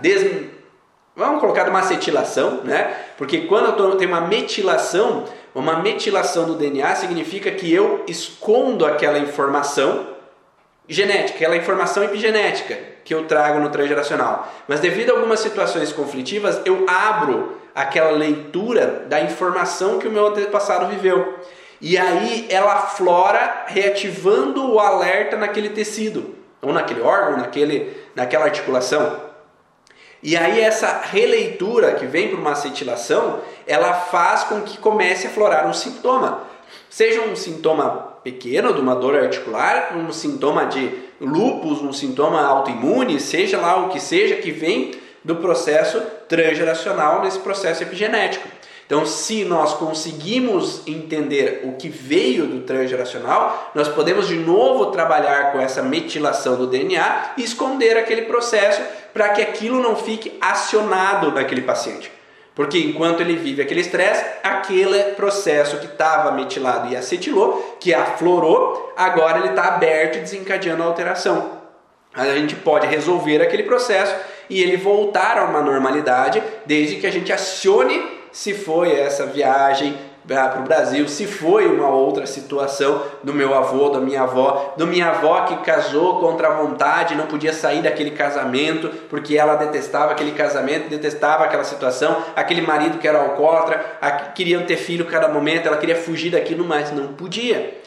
[0.00, 0.48] des...
[1.14, 2.94] vamos colocar uma acetilação, né?
[3.18, 9.18] Porque quando eu tenho uma metilação, uma metilação do DNA significa que eu escondo aquela
[9.18, 10.15] informação
[10.88, 14.52] genética, aquela informação epigenética que eu trago no transgeracional.
[14.66, 20.26] Mas devido a algumas situações conflitivas, eu abro aquela leitura da informação que o meu
[20.26, 21.38] antepassado viveu.
[21.80, 29.26] E aí ela flora reativando o alerta naquele tecido, ou naquele órgão, naquele, naquela articulação.
[30.22, 35.30] E aí essa releitura que vem por uma acetilação, ela faz com que comece a
[35.30, 36.42] florar um sintoma.
[36.88, 43.20] Seja um sintoma pequeno de uma dor articular, um sintoma de lúpus, um sintoma autoimune,
[43.20, 44.90] seja lá o que seja que vem
[45.22, 48.48] do processo transgeracional nesse processo epigenético.
[48.84, 55.52] Então, se nós conseguimos entender o que veio do transgeracional, nós podemos de novo trabalhar
[55.52, 58.82] com essa metilação do DNA e esconder aquele processo
[59.14, 62.15] para que aquilo não fique acionado naquele paciente.
[62.56, 68.94] Porque enquanto ele vive aquele estresse, aquele processo que estava metilado e acetilou, que aflorou,
[68.96, 71.60] agora ele está aberto e desencadeando a alteração.
[72.14, 74.16] A gente pode resolver aquele processo
[74.48, 79.94] e ele voltar a uma normalidade, desde que a gente acione se foi essa viagem
[80.26, 84.86] para o Brasil, se foi uma outra situação do meu avô, da minha avó, do
[84.86, 90.12] minha avó que casou contra a vontade, não podia sair daquele casamento porque ela detestava
[90.12, 93.78] aquele casamento, detestava aquela situação, aquele marido que era alcoólatra,
[94.34, 97.80] queriam ter filho a cada momento, ela queria fugir daquilo, mas não podia.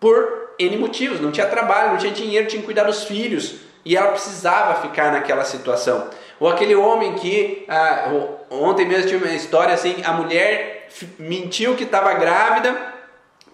[0.00, 3.96] Por N motivos, não tinha trabalho, não tinha dinheiro, tinha que cuidar dos filhos e
[3.96, 6.08] ela precisava ficar naquela situação.
[6.44, 8.12] Ou aquele homem que ah,
[8.50, 10.88] ontem mesmo tinha uma história assim, a mulher
[11.18, 12.76] mentiu que estava grávida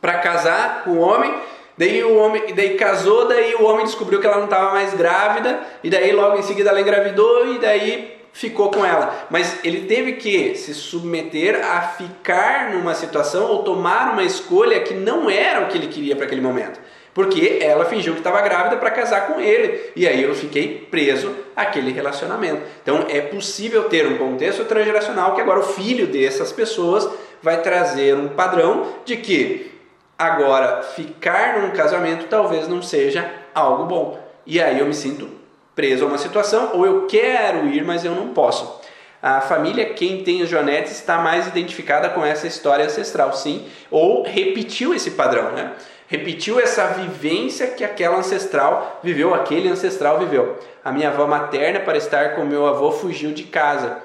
[0.01, 1.32] para casar com o homem,
[1.78, 5.61] daí o homem, daí casou, daí o homem descobriu que ela não estava mais grávida
[5.84, 9.28] e daí logo em seguida ela engravidou e daí ficou com ela.
[9.30, 14.95] Mas ele teve que se submeter a ficar numa situação ou tomar uma escolha que
[14.95, 16.80] não era o que ele queria para aquele momento.
[17.13, 19.91] Porque ela fingiu que estava grávida para casar com ele.
[19.97, 22.63] E aí eu fiquei preso àquele relacionamento.
[22.83, 27.09] Então é possível ter um contexto transgeracional que agora o filho dessas pessoas
[27.43, 29.73] vai trazer um padrão de que
[30.17, 34.31] agora ficar num casamento talvez não seja algo bom.
[34.47, 35.29] E aí eu me sinto
[35.75, 38.81] preso a uma situação ou eu quero ir, mas eu não posso.
[39.23, 44.23] A família, quem tem os jonetes, está mais identificada com essa história ancestral, sim, ou
[44.23, 45.73] repetiu esse padrão, né?
[46.11, 50.59] Repetiu essa vivência que aquela ancestral viveu, aquele ancestral viveu.
[50.85, 53.99] A minha avó materna, para estar com meu avô, fugiu de casa.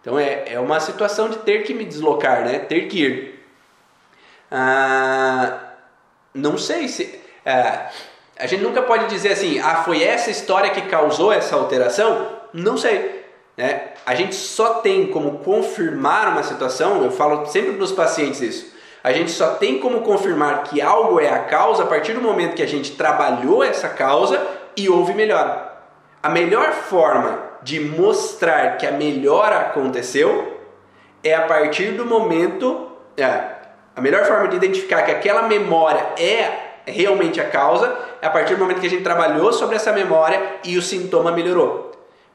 [0.00, 2.60] Então é, é uma situação de ter que me deslocar, né?
[2.60, 3.44] ter que ir.
[4.48, 5.58] Ah,
[6.32, 7.20] não sei se.
[7.44, 7.88] É,
[8.38, 12.38] a gente nunca pode dizer assim, ah, foi essa história que causou essa alteração?
[12.52, 13.24] Não sei.
[13.56, 13.88] Né?
[14.06, 18.77] A gente só tem como confirmar uma situação, eu falo sempre para os pacientes isso
[19.08, 22.54] a gente só tem como confirmar que algo é a causa a partir do momento
[22.54, 24.38] que a gente trabalhou essa causa
[24.76, 25.72] e houve melhora.
[26.22, 30.60] A melhor forma de mostrar que a melhora aconteceu
[31.24, 32.86] é a partir do momento.
[33.16, 33.24] É,
[33.96, 38.56] a melhor forma de identificar que aquela memória é realmente a causa é a partir
[38.56, 41.87] do momento que a gente trabalhou sobre essa memória e o sintoma melhorou.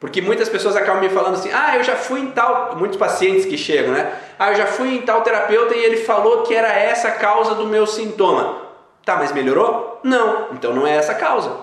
[0.04, 2.76] Porque muitas pessoas acabam me falando assim: ah, eu já fui em tal.
[2.76, 4.14] Muitos pacientes que chegam, né?
[4.38, 7.56] Ah, eu já fui em tal terapeuta e ele falou que era essa a causa
[7.56, 8.64] do meu sintoma.
[9.06, 10.01] Tá, mas melhorou?
[10.04, 11.56] Não, então não é essa a causa.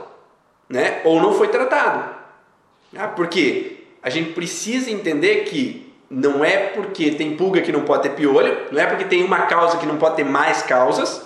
[0.70, 1.03] Né?
[1.05, 2.14] Ou não foi tratado.
[2.97, 8.05] Ah, porque a gente precisa entender que não é porque tem pulga que não pode
[8.05, 11.20] ter piolho, não é porque tem uma causa que não pode ter mais causas,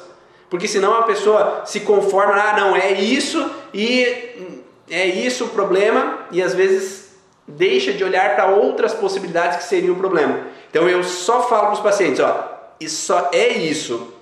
[0.50, 4.52] porque senão a pessoa se conforma, ah, não, é isso e
[4.90, 7.03] é isso o problema, e às vezes
[7.46, 10.40] deixa de olhar para outras possibilidades que seriam o problema.
[10.70, 14.12] Então eu só falo para os pacientes, ó, isso é isso,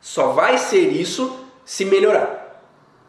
[0.00, 2.62] só vai ser isso se melhorar.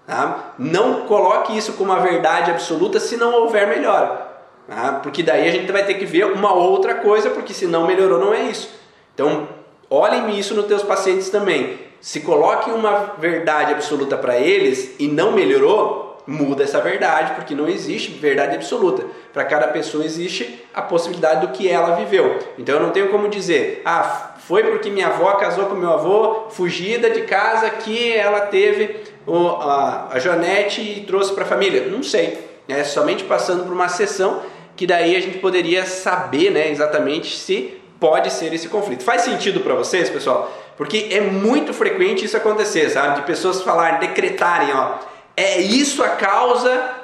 [0.07, 0.53] Tá?
[0.57, 4.27] Não coloque isso como uma verdade absoluta se não houver melhora.
[4.67, 4.99] Tá?
[5.03, 8.19] Porque daí a gente vai ter que ver uma outra coisa, porque se não melhorou
[8.19, 8.69] não é isso.
[9.13, 9.47] Então
[9.89, 11.79] olhem isso nos teus pacientes também.
[12.01, 17.67] Se coloque uma verdade absoluta para eles e não melhorou, muda essa verdade, porque não
[17.67, 19.03] existe verdade absoluta.
[19.33, 22.37] Para cada pessoa existe a possibilidade do que ela viveu.
[22.55, 26.45] Então eu não tenho como dizer, ah, foi porque minha avó casou com meu avô,
[26.51, 31.87] fugida de casa, que ela teve o, a, a Jonete e trouxe para a família.
[31.87, 32.47] Não sei.
[32.67, 34.43] É somente passando por uma sessão
[34.75, 39.03] que daí a gente poderia saber né, exatamente se pode ser esse conflito.
[39.03, 40.55] Faz sentido para vocês, pessoal?
[40.77, 43.15] Porque é muito frequente isso acontecer, sabe?
[43.15, 44.93] De pessoas falarem, decretarem, ó,
[45.39, 46.95] é isso a causa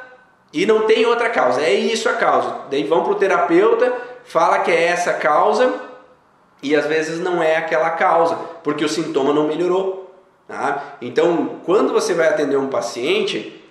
[0.51, 2.63] e não tem outra causa, é isso a causa.
[2.69, 3.93] Daí vão para o terapeuta,
[4.25, 5.73] fala que é essa a causa
[6.61, 10.13] e às vezes não é aquela causa, porque o sintoma não melhorou.
[10.47, 10.97] Tá?
[11.01, 13.63] Então, quando você vai atender um paciente,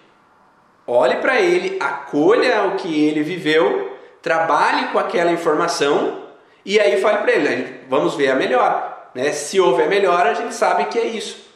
[0.87, 6.23] olhe para ele, acolha o que ele viveu, trabalhe com aquela informação
[6.65, 9.09] e aí fale para ele, vamos ver a melhora.
[9.15, 9.31] Né?
[9.33, 11.47] Se houver melhora, a gente sabe que é isso,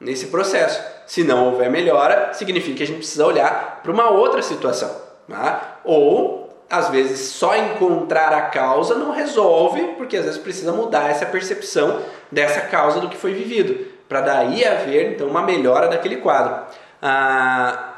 [0.00, 0.95] nesse processo.
[1.06, 4.90] Se não houver melhora, significa que a gente precisa olhar para uma outra situação.
[5.28, 5.78] Tá?
[5.84, 11.24] Ou, às vezes, só encontrar a causa não resolve, porque às vezes precisa mudar essa
[11.24, 12.00] percepção
[12.30, 16.66] dessa causa do que foi vivido, para daí haver então uma melhora daquele quadro.
[17.00, 17.92] Ah,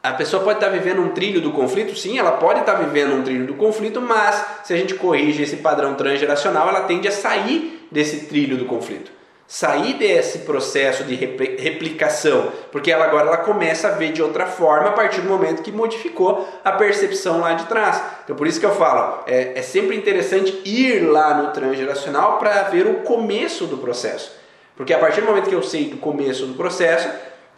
[0.00, 3.22] A pessoa pode estar vivendo um trilho do conflito, sim, ela pode estar vivendo um
[3.22, 7.86] trilho do conflito, mas se a gente corrige esse padrão transgeracional, ela tende a sair
[7.90, 9.17] desse trilho do conflito
[9.48, 14.90] sair desse processo de replicação, porque ela agora ela começa a ver de outra forma
[14.90, 18.02] a partir do momento que modificou a percepção lá de trás.
[18.22, 22.64] Então por isso que eu falo, é, é sempre interessante ir lá no transgeracional para
[22.64, 24.32] ver o começo do processo,
[24.76, 27.08] porque a partir do momento que eu sei do começo do processo,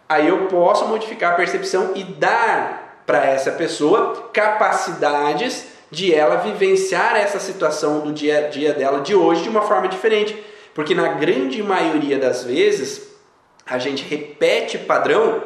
[0.07, 7.17] aí eu posso modificar a percepção e dar para essa pessoa capacidades de ela vivenciar
[7.17, 10.50] essa situação do dia a dia dela de hoje de uma forma diferente.
[10.73, 13.11] Porque na grande maioria das vezes
[13.65, 15.43] a gente repete padrão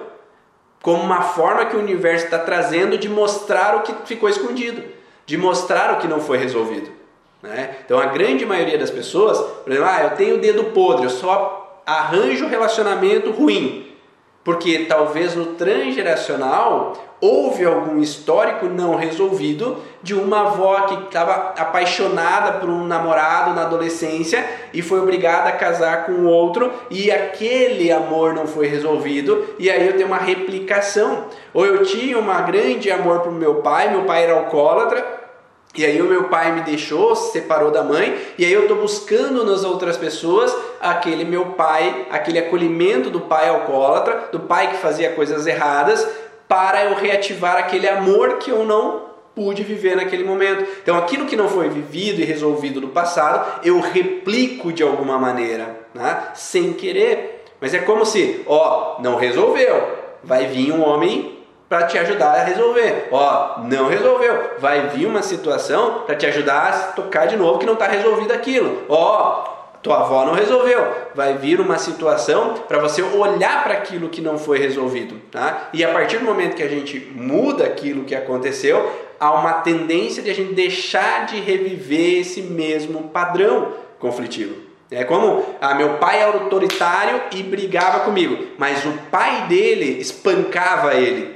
[0.81, 4.83] como uma forma que o universo está trazendo de mostrar o que ficou escondido,
[5.25, 6.91] de mostrar o que não foi resolvido.
[7.41, 7.77] Né?
[7.83, 11.09] Então a grande maioria das pessoas, por exemplo, ah, eu tenho o dedo podre, eu
[11.09, 13.84] só arranjo relacionamento ruim.
[14.45, 22.59] Porque talvez no transgeracional houve algum histórico não resolvido de uma avó que estava apaixonada
[22.59, 28.35] por um namorado na adolescência e foi obrigada a casar com outro e aquele amor
[28.35, 31.25] não foi resolvido e aí eu tenho uma replicação.
[31.51, 35.24] Ou eu tinha um grande amor por meu pai, meu pai era alcoólatra,
[35.77, 38.77] e aí o meu pai me deixou, se separou da mãe, e aí eu estou
[38.77, 44.77] buscando nas outras pessoas aquele meu pai, aquele acolhimento do pai alcoólatra, do pai que
[44.77, 46.07] fazia coisas erradas,
[46.47, 49.05] para eu reativar aquele amor que eu não
[49.35, 50.65] pude viver naquele momento.
[50.81, 55.75] Então aquilo que não foi vivido e resolvido no passado, eu replico de alguma maneira,
[55.93, 56.29] né?
[56.33, 57.43] sem querer.
[57.59, 61.34] Mas é como se, ó, não resolveu, vai vir um homem
[61.67, 63.07] para te ajudar a resolver.
[63.11, 64.51] Ó, não resolveu.
[64.59, 68.31] Vai vir uma situação para te ajudar a tocar de novo que não está resolvido
[68.31, 68.83] aquilo.
[68.87, 70.83] Ó, tua avó não resolveu.
[71.13, 75.69] Vai vir uma situação para você olhar para aquilo que não foi resolvido, tá?
[75.73, 80.23] E a partir do momento que a gente muda aquilo que aconteceu, há uma tendência
[80.23, 84.55] de a gente deixar de reviver esse mesmo padrão conflitivo.
[84.89, 90.93] É como, ah, meu pai é autoritário e brigava comigo, mas o pai dele espancava
[90.93, 91.34] ele.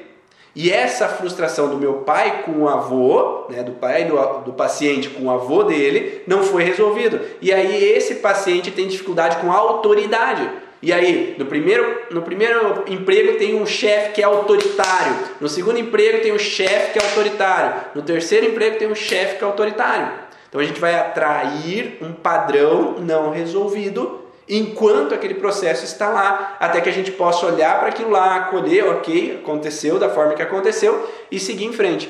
[0.56, 5.10] E essa frustração do meu pai com o avô, né, do pai do, do paciente
[5.10, 7.20] com o avô dele, não foi resolvido.
[7.42, 10.50] E aí esse paciente tem dificuldade com a autoridade.
[10.82, 15.78] E aí, no primeiro, no primeiro emprego tem um chefe que é autoritário, no segundo
[15.78, 19.48] emprego tem um chefe que é autoritário, no terceiro emprego tem um chefe que é
[19.48, 20.10] autoritário.
[20.48, 26.82] Então a gente vai atrair um padrão não resolvido enquanto aquele processo está lá, até
[26.82, 31.08] que a gente possa olhar para aquilo lá, acolher, ok, aconteceu da forma que aconteceu
[31.32, 32.10] e seguir em frente.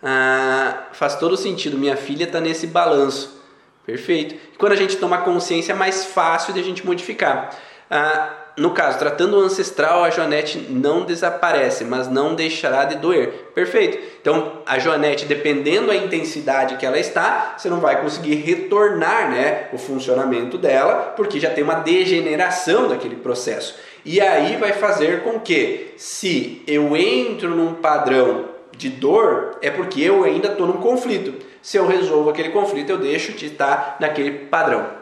[0.00, 3.36] Ah, faz todo sentido, minha filha está nesse balanço.
[3.84, 4.34] Perfeito.
[4.52, 7.50] E quando a gente toma consciência, é mais fácil de a gente modificar.
[7.90, 13.50] Ah, no caso, tratando o ancestral, a Joanete não desaparece, mas não deixará de doer.
[13.54, 13.98] Perfeito.
[14.20, 19.68] Então, a Joanete, dependendo da intensidade que ela está, você não vai conseguir retornar né,
[19.72, 23.76] o funcionamento dela, porque já tem uma degeneração daquele processo.
[24.04, 28.46] E aí vai fazer com que, se eu entro num padrão
[28.76, 31.34] de dor, é porque eu ainda estou num conflito.
[31.62, 34.97] Se eu resolvo aquele conflito, eu deixo de estar naquele padrão.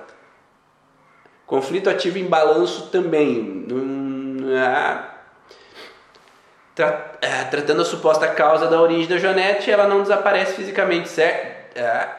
[1.47, 3.67] Conflito ativo em balanço também.
[4.59, 5.15] Ah,
[6.75, 11.79] tra, ah, tratando a suposta causa da origem da Jonete, ela não desaparece fisicamente, certo?
[11.79, 12.17] Ah,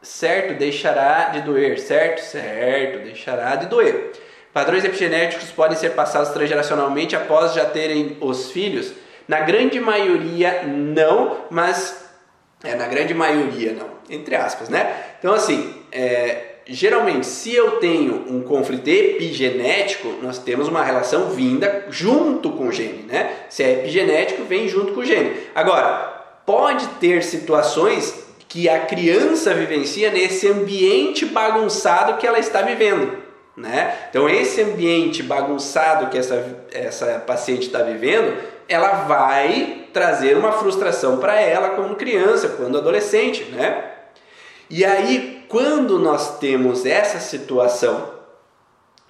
[0.00, 2.20] certo, deixará de doer, certo?
[2.20, 4.12] Certo, deixará de doer.
[4.54, 8.92] Padrões epigenéticos podem ser passados transgeracionalmente após já terem os filhos?
[9.28, 12.08] Na grande maioria, não, mas.
[12.64, 13.90] É, na grande maioria, não.
[14.08, 14.96] Entre aspas, né?
[15.18, 21.86] Então, assim, é, geralmente, se eu tenho um conflito epigenético, nós temos uma relação vinda
[21.90, 23.32] junto com o gene, né?
[23.48, 25.32] Se é epigenético, vem junto com o gene.
[25.54, 33.18] Agora, pode ter situações que a criança vivencia nesse ambiente bagunçado que ela está vivendo.
[33.56, 33.94] Né?
[34.08, 38.36] Então, esse ambiente bagunçado que essa, essa paciente está vivendo,
[38.68, 43.44] ela vai trazer uma frustração para ela quando criança, quando adolescente.
[43.44, 43.84] Né?
[44.68, 48.08] E aí, quando nós temos essa situação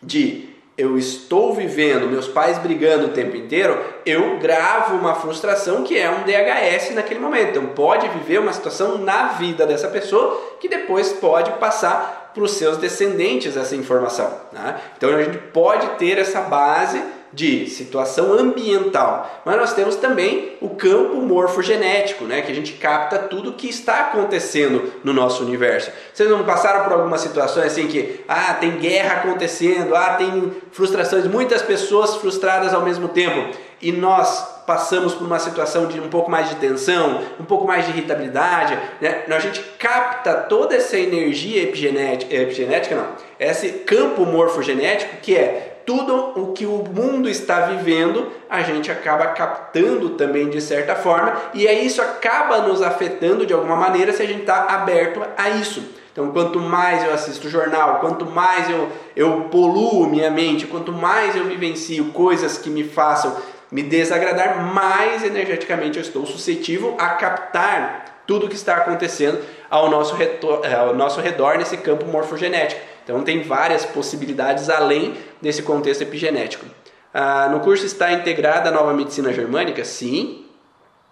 [0.03, 5.99] de eu estou vivendo, meus pais brigando o tempo inteiro, eu gravo uma frustração que
[5.99, 7.51] é um DHS naquele momento.
[7.51, 12.53] Então pode viver uma situação na vida dessa pessoa que depois pode passar para os
[12.53, 14.33] seus descendentes essa informação.
[14.51, 14.81] Né?
[14.97, 17.03] Então a gente pode ter essa base
[17.33, 23.19] de situação ambiental, mas nós temos também o campo morfogenético, né, que a gente capta
[23.19, 25.91] tudo que está acontecendo no nosso universo.
[26.13, 31.27] Vocês não passaram por algumas situações assim que, ah, tem guerra acontecendo, ah, tem frustrações,
[31.27, 36.31] muitas pessoas frustradas ao mesmo tempo, e nós passamos por uma situação de um pouco
[36.31, 39.25] mais de tensão, um pouco mais de irritabilidade, né?
[39.29, 43.07] a gente capta toda essa energia epigenética, epigenética não,
[43.39, 49.27] esse campo morfogenético que é tudo o que o mundo está vivendo, a gente acaba
[49.27, 54.23] captando também de certa forma, e aí isso acaba nos afetando de alguma maneira se
[54.23, 55.83] a gente está aberto a isso.
[56.13, 61.35] Então, quanto mais eu assisto jornal, quanto mais eu, eu poluo minha mente, quanto mais
[61.35, 63.37] eu vivencio coisas que me façam
[63.69, 69.91] me desagradar, mais energeticamente eu estou suscetível a captar tudo o que está acontecendo ao
[69.91, 72.90] nosso, redor, ao nosso redor nesse campo morfogenético.
[73.11, 76.65] Então tem várias possibilidades além desse contexto epigenético.
[77.13, 79.85] Ah, no curso está integrada a nova medicina germânica?
[79.85, 80.47] Sim.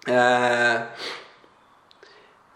[0.06, 0.86] Ah,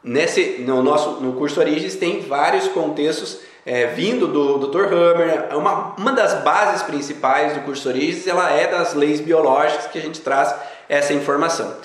[0.03, 4.93] nesse, no, nosso, no curso Origens tem vários contextos é, vindo do Dr.
[4.93, 5.59] Hammer.
[5.59, 10.03] Uma, uma das bases principais do curso Origens ela é das leis biológicas que a
[10.03, 10.55] gente traz
[10.89, 11.79] essa informação.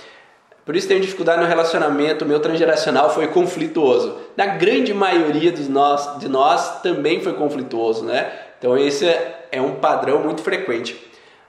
[0.67, 4.17] Por isso tenho dificuldade no relacionamento, meu transgeracional foi conflituoso.
[4.35, 8.33] Na grande maioria dos nós, de nós também foi conflituoso, né?
[8.59, 9.05] Então esse
[9.49, 11.01] é um padrão muito frequente.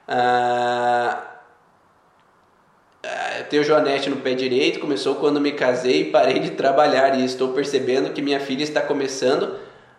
[0.07, 1.21] Ah,
[3.41, 7.25] eu tenho Joanete no pé direito, começou quando me casei e parei de trabalhar e
[7.25, 9.57] estou percebendo que minha filha está começando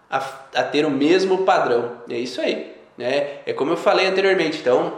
[0.09, 0.23] a,
[0.55, 1.91] a ter o mesmo padrão.
[2.09, 3.39] É isso aí, né?
[3.45, 4.93] É como eu falei anteriormente, então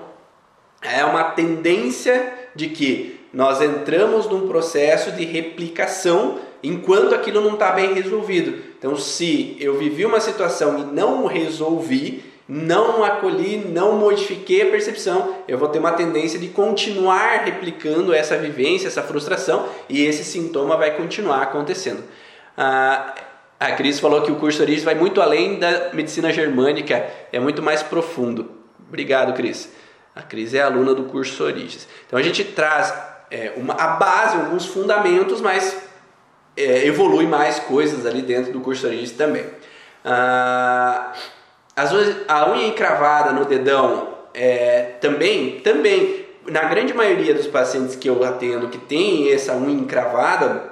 [0.80, 7.71] é uma tendência de que nós entramos num processo de replicação enquanto aquilo não está
[7.71, 8.61] bem resolvido.
[8.77, 15.38] Então, se eu vivi uma situação e não resolvi, não acolhi, não modifiquei a percepção,
[15.47, 20.75] eu vou ter uma tendência de continuar replicando essa vivência, essa frustração e esse sintoma
[20.75, 22.03] vai continuar acontecendo.
[22.57, 23.15] Ah,
[23.57, 27.61] A Cris falou que o curso Origens vai muito além da medicina germânica, é muito
[27.61, 28.51] mais profundo.
[28.88, 29.71] Obrigado, Cris.
[30.13, 31.88] A Cris é aluna do curso Origens.
[32.05, 32.93] Então a gente traz
[33.32, 35.75] é, uma, a base, alguns fundamentos, mas
[36.55, 39.45] é, evolui mais coisas ali dentro do Origens também.
[40.03, 41.13] Ah,
[41.75, 41.91] as,
[42.27, 48.23] a unha encravada no dedão é, também, também, na grande maioria dos pacientes que eu
[48.23, 50.70] atendo que tem essa unha encravada,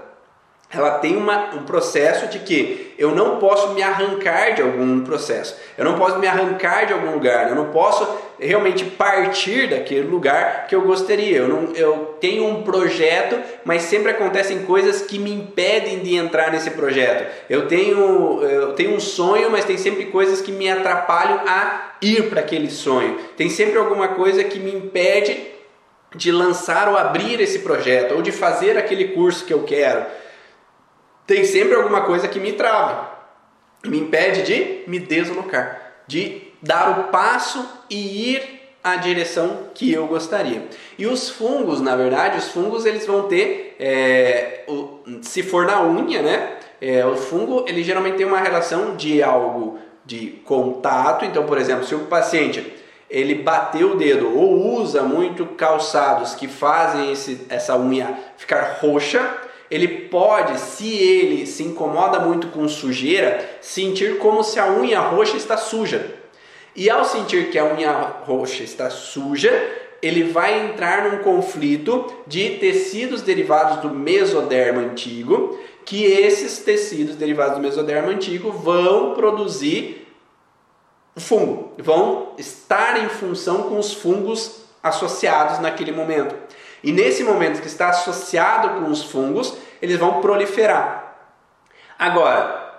[0.72, 5.56] ela tem uma, um processo de que eu não posso me arrancar de algum processo,
[5.76, 8.08] eu não posso me arrancar de algum lugar, eu não posso
[8.40, 11.38] realmente partir daquele lugar que eu gostaria.
[11.38, 16.52] Eu, não, eu tenho um projeto, mas sempre acontecem coisas que me impedem de entrar
[16.52, 17.28] nesse projeto.
[17.50, 22.30] Eu tenho, eu tenho um sonho, mas tem sempre coisas que me atrapalham a ir
[22.30, 23.18] para aquele sonho.
[23.36, 25.36] Tem sempre alguma coisa que me impede
[26.16, 30.19] de lançar ou abrir esse projeto, ou de fazer aquele curso que eu quero
[31.30, 33.08] tem sempre alguma coisa que me trava,
[33.86, 40.08] me impede de me deslocar, de dar o passo e ir à direção que eu
[40.08, 40.68] gostaria.
[40.98, 45.84] E os fungos, na verdade, os fungos eles vão ter, é, o, se for na
[45.84, 46.54] unha, né?
[46.82, 51.26] É, o fungo ele geralmente tem uma relação de algo de contato.
[51.26, 52.74] Então, por exemplo, se o paciente
[53.08, 59.48] ele bateu o dedo ou usa muito calçados que fazem esse, essa unha ficar roxa,
[59.70, 65.38] ele pode, se ele se incomoda muito com sujeira, sentir como se a unha roxa
[65.38, 66.16] está suja.
[66.76, 69.52] E ao sentir que a unha roxa está suja,
[70.02, 77.58] ele vai entrar num conflito de tecidos derivados do mesodermo antigo, que esses tecidos derivados
[77.58, 80.08] do mesodermo antigo vão produzir
[81.18, 86.36] fungo, vão estar em função com os fungos associados naquele momento.
[86.84, 91.16] E nesse momento que está associado com os fungos, eles vão proliferar.
[91.98, 92.70] Agora,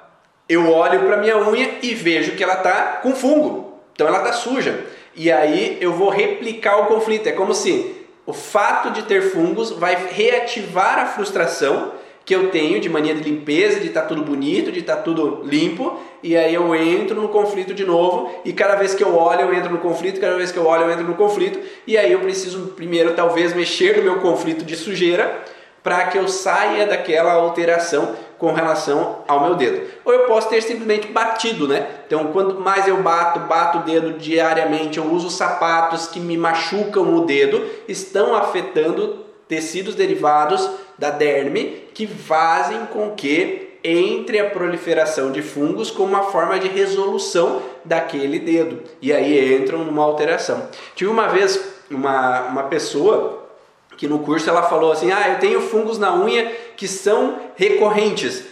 [0.49, 4.33] eu olho para minha unha e vejo que ela está com fungo, então ela está
[4.33, 4.85] suja.
[5.15, 7.29] E aí eu vou replicar o conflito.
[7.29, 11.93] É como se o fato de ter fungos vai reativar a frustração
[12.31, 15.03] que eu tenho de mania de limpeza, de estar tá tudo bonito, de estar tá
[15.03, 19.17] tudo limpo, e aí eu entro no conflito de novo, e cada vez que eu
[19.17, 21.99] olho eu entro no conflito, cada vez que eu olho eu entro no conflito, e
[21.99, 25.43] aí eu preciso primeiro talvez mexer no meu conflito de sujeira
[25.83, 29.89] para que eu saia daquela alteração com relação ao meu dedo.
[30.05, 31.85] Ou eu posso ter simplesmente batido, né?
[32.07, 37.13] Então, quanto mais eu bato, bato o dedo diariamente, eu uso sapatos que me machucam
[37.17, 45.33] o dedo, estão afetando tecidos derivados da derme que fazem com que entre a proliferação
[45.33, 48.81] de fungos como uma forma de resolução daquele dedo.
[49.03, 50.69] E aí entram numa alteração.
[50.95, 53.49] Tive uma vez uma, uma pessoa
[53.97, 56.47] que no curso ela falou assim: Ah, eu tenho fungos na unha
[56.77, 58.45] que são recorrentes.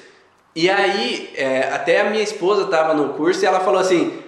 [0.57, 4.21] E aí, é, até a minha esposa estava no curso e ela falou assim: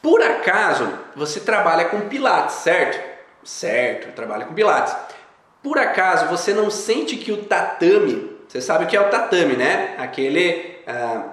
[0.00, 3.12] Por acaso você trabalha com Pilates, certo?
[3.44, 4.94] Certo, eu trabalho com Pilates.
[5.62, 9.54] Por acaso você não sente que o tatame, você sabe o que é o tatame,
[9.54, 9.94] né?
[9.98, 10.72] Aquele.
[10.86, 11.24] Ah,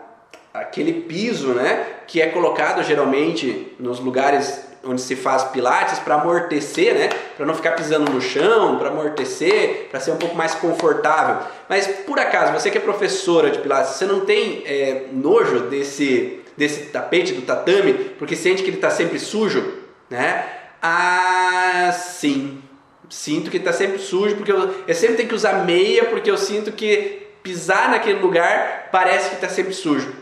[0.54, 6.94] aquele piso, né, que é colocado geralmente nos lugares onde se faz pilates para amortecer,
[6.96, 7.10] né?
[7.36, 11.46] Para não ficar pisando no chão, para amortecer, para ser um pouco mais confortável.
[11.68, 16.40] Mas por acaso, você que é professora de pilates, você não tem é, nojo desse,
[16.56, 20.46] desse tapete, do tatame, porque sente que ele está sempre sujo, né?
[20.82, 22.62] Ah, sim.
[23.10, 26.38] Sinto que está sempre sujo, porque eu, eu sempre tenho que usar meia, porque eu
[26.38, 30.14] sinto que pisar naquele lugar parece que está sempre sujo.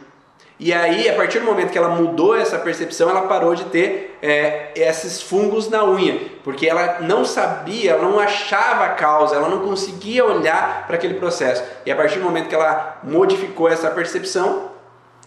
[0.60, 4.18] E aí, a partir do momento que ela mudou essa percepção, ela parou de ter
[4.24, 9.50] é, esses fungos na unha, porque ela não sabia, ela não achava a causa, ela
[9.50, 11.64] não conseguia olhar para aquele processo.
[11.86, 14.72] E a partir do momento que ela modificou essa percepção,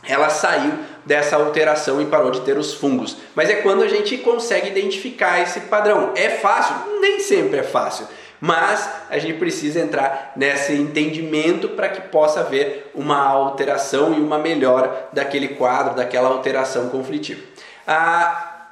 [0.07, 0.73] ela saiu
[1.05, 3.17] dessa alteração e parou de ter os fungos.
[3.35, 6.13] Mas é quando a gente consegue identificar esse padrão.
[6.15, 6.75] É fácil?
[7.01, 8.07] Nem sempre é fácil
[8.41, 14.39] mas a gente precisa entrar nesse entendimento para que possa haver uma alteração e uma
[14.39, 17.43] melhora daquele quadro, daquela alteração conflitiva.
[17.87, 18.69] A,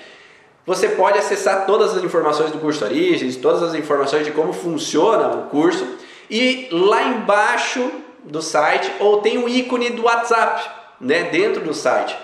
[0.66, 5.28] você pode acessar todas as informações do curso Origens, todas as informações de como funciona
[5.28, 5.86] o curso
[6.30, 7.90] e lá embaixo
[8.24, 12.16] do site ou tem o ícone do WhatsApp né, dentro do site.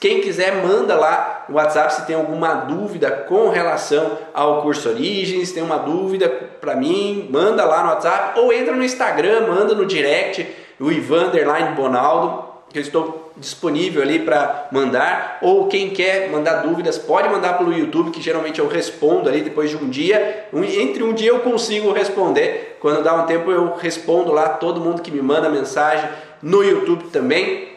[0.00, 5.52] Quem quiser, manda lá no WhatsApp se tem alguma dúvida com relação ao curso Origens,
[5.52, 9.84] tem uma dúvida para mim, manda lá no WhatsApp ou entra no Instagram, manda no
[9.84, 10.48] direct,
[10.80, 11.30] o Ivan
[11.76, 15.38] Bonaldo, que eu estou disponível ali para mandar.
[15.42, 19.68] Ou quem quer mandar dúvidas, pode mandar pelo YouTube, que geralmente eu respondo ali depois
[19.68, 20.46] de um dia.
[20.54, 22.78] entre um dia eu consigo responder.
[22.80, 26.08] Quando dá um tempo eu respondo lá todo mundo que me manda mensagem
[26.40, 27.68] no YouTube também.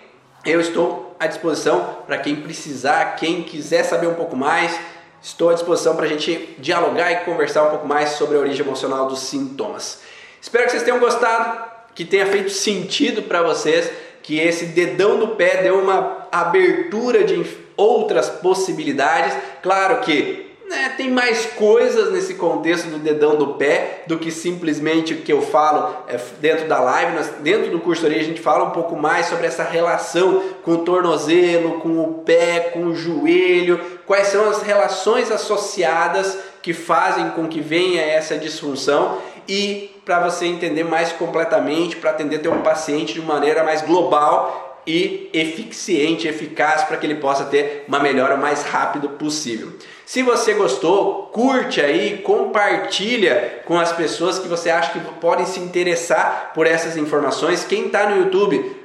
[0.45, 4.79] Eu estou à disposição para quem precisar, quem quiser saber um pouco mais.
[5.21, 8.63] Estou à disposição para a gente dialogar e conversar um pouco mais sobre a origem
[8.63, 10.01] emocional dos sintomas.
[10.39, 11.63] Espero que vocês tenham gostado,
[11.95, 13.89] que tenha feito sentido para vocês,
[14.25, 17.45] que esse dedão do pé deu uma abertura de
[17.77, 19.37] outras possibilidades.
[19.61, 25.13] Claro que né, tem mais coisas nesse contexto do dedão do pé do que simplesmente
[25.13, 27.15] o que eu falo é, dentro da live.
[27.15, 30.71] Nós, dentro do curso ali a gente fala um pouco mais sobre essa relação com
[30.71, 37.29] o tornozelo, com o pé, com o joelho, quais são as relações associadas que fazem
[37.29, 43.13] com que venha essa disfunção e para você entender mais completamente, para atender teu paciente
[43.13, 48.63] de maneira mais global e eficiente, eficaz para que ele possa ter uma melhora mais
[48.63, 49.73] rápido possível.
[50.05, 55.59] Se você gostou, curte aí, compartilha com as pessoas que você acha que podem se
[55.59, 57.65] interessar por essas informações.
[57.65, 58.75] Quem está no YouTube,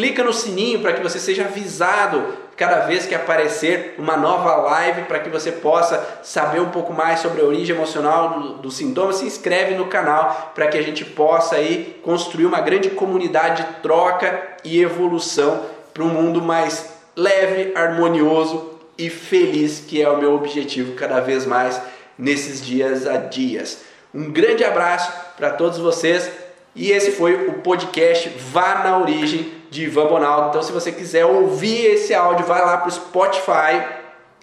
[0.00, 2.24] clica no sininho para que você seja avisado
[2.56, 7.20] cada vez que aparecer uma nova live para que você possa saber um pouco mais
[7.20, 11.04] sobre a origem emocional do, do sintoma, se inscreve no canal para que a gente
[11.04, 17.72] possa aí construir uma grande comunidade de troca e evolução para um mundo mais leve,
[17.74, 21.78] harmonioso e feliz, que é o meu objetivo cada vez mais
[22.18, 23.82] nesses dias a dias.
[24.14, 26.30] Um grande abraço para todos vocês
[26.74, 30.48] e esse foi o podcast Vá na Origem de Ivan Bonaldo.
[30.48, 33.86] Então, se você quiser ouvir esse áudio, vai lá para o Spotify,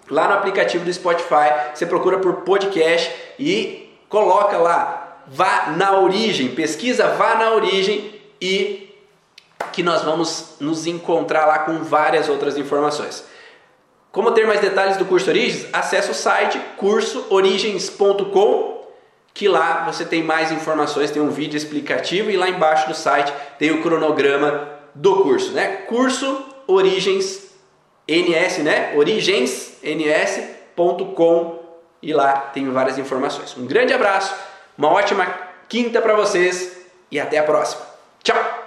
[0.10, 6.56] lá no aplicativo do Spotify, você procura por podcast e coloca lá, vá na origem,
[6.56, 8.96] pesquisa vá na origem e
[9.74, 13.26] que nós vamos nos encontrar lá com várias outras informações.
[14.12, 15.68] Como ter mais detalhes do curso Origens?
[15.74, 18.78] Acesse o site cursoorigens.com
[19.34, 23.32] que lá você tem mais informações, tem um vídeo explicativo e lá embaixo do site
[23.60, 25.84] tem o cronograma do curso, né?
[25.88, 27.52] Curso Origens
[28.08, 28.94] NS, né?
[28.96, 31.60] origensns.com
[32.02, 33.58] e lá tem várias informações.
[33.58, 34.34] Um grande abraço,
[34.78, 35.26] uma ótima
[35.68, 36.78] quinta para vocês
[37.12, 37.86] e até a próxima.
[38.24, 38.67] Tchau.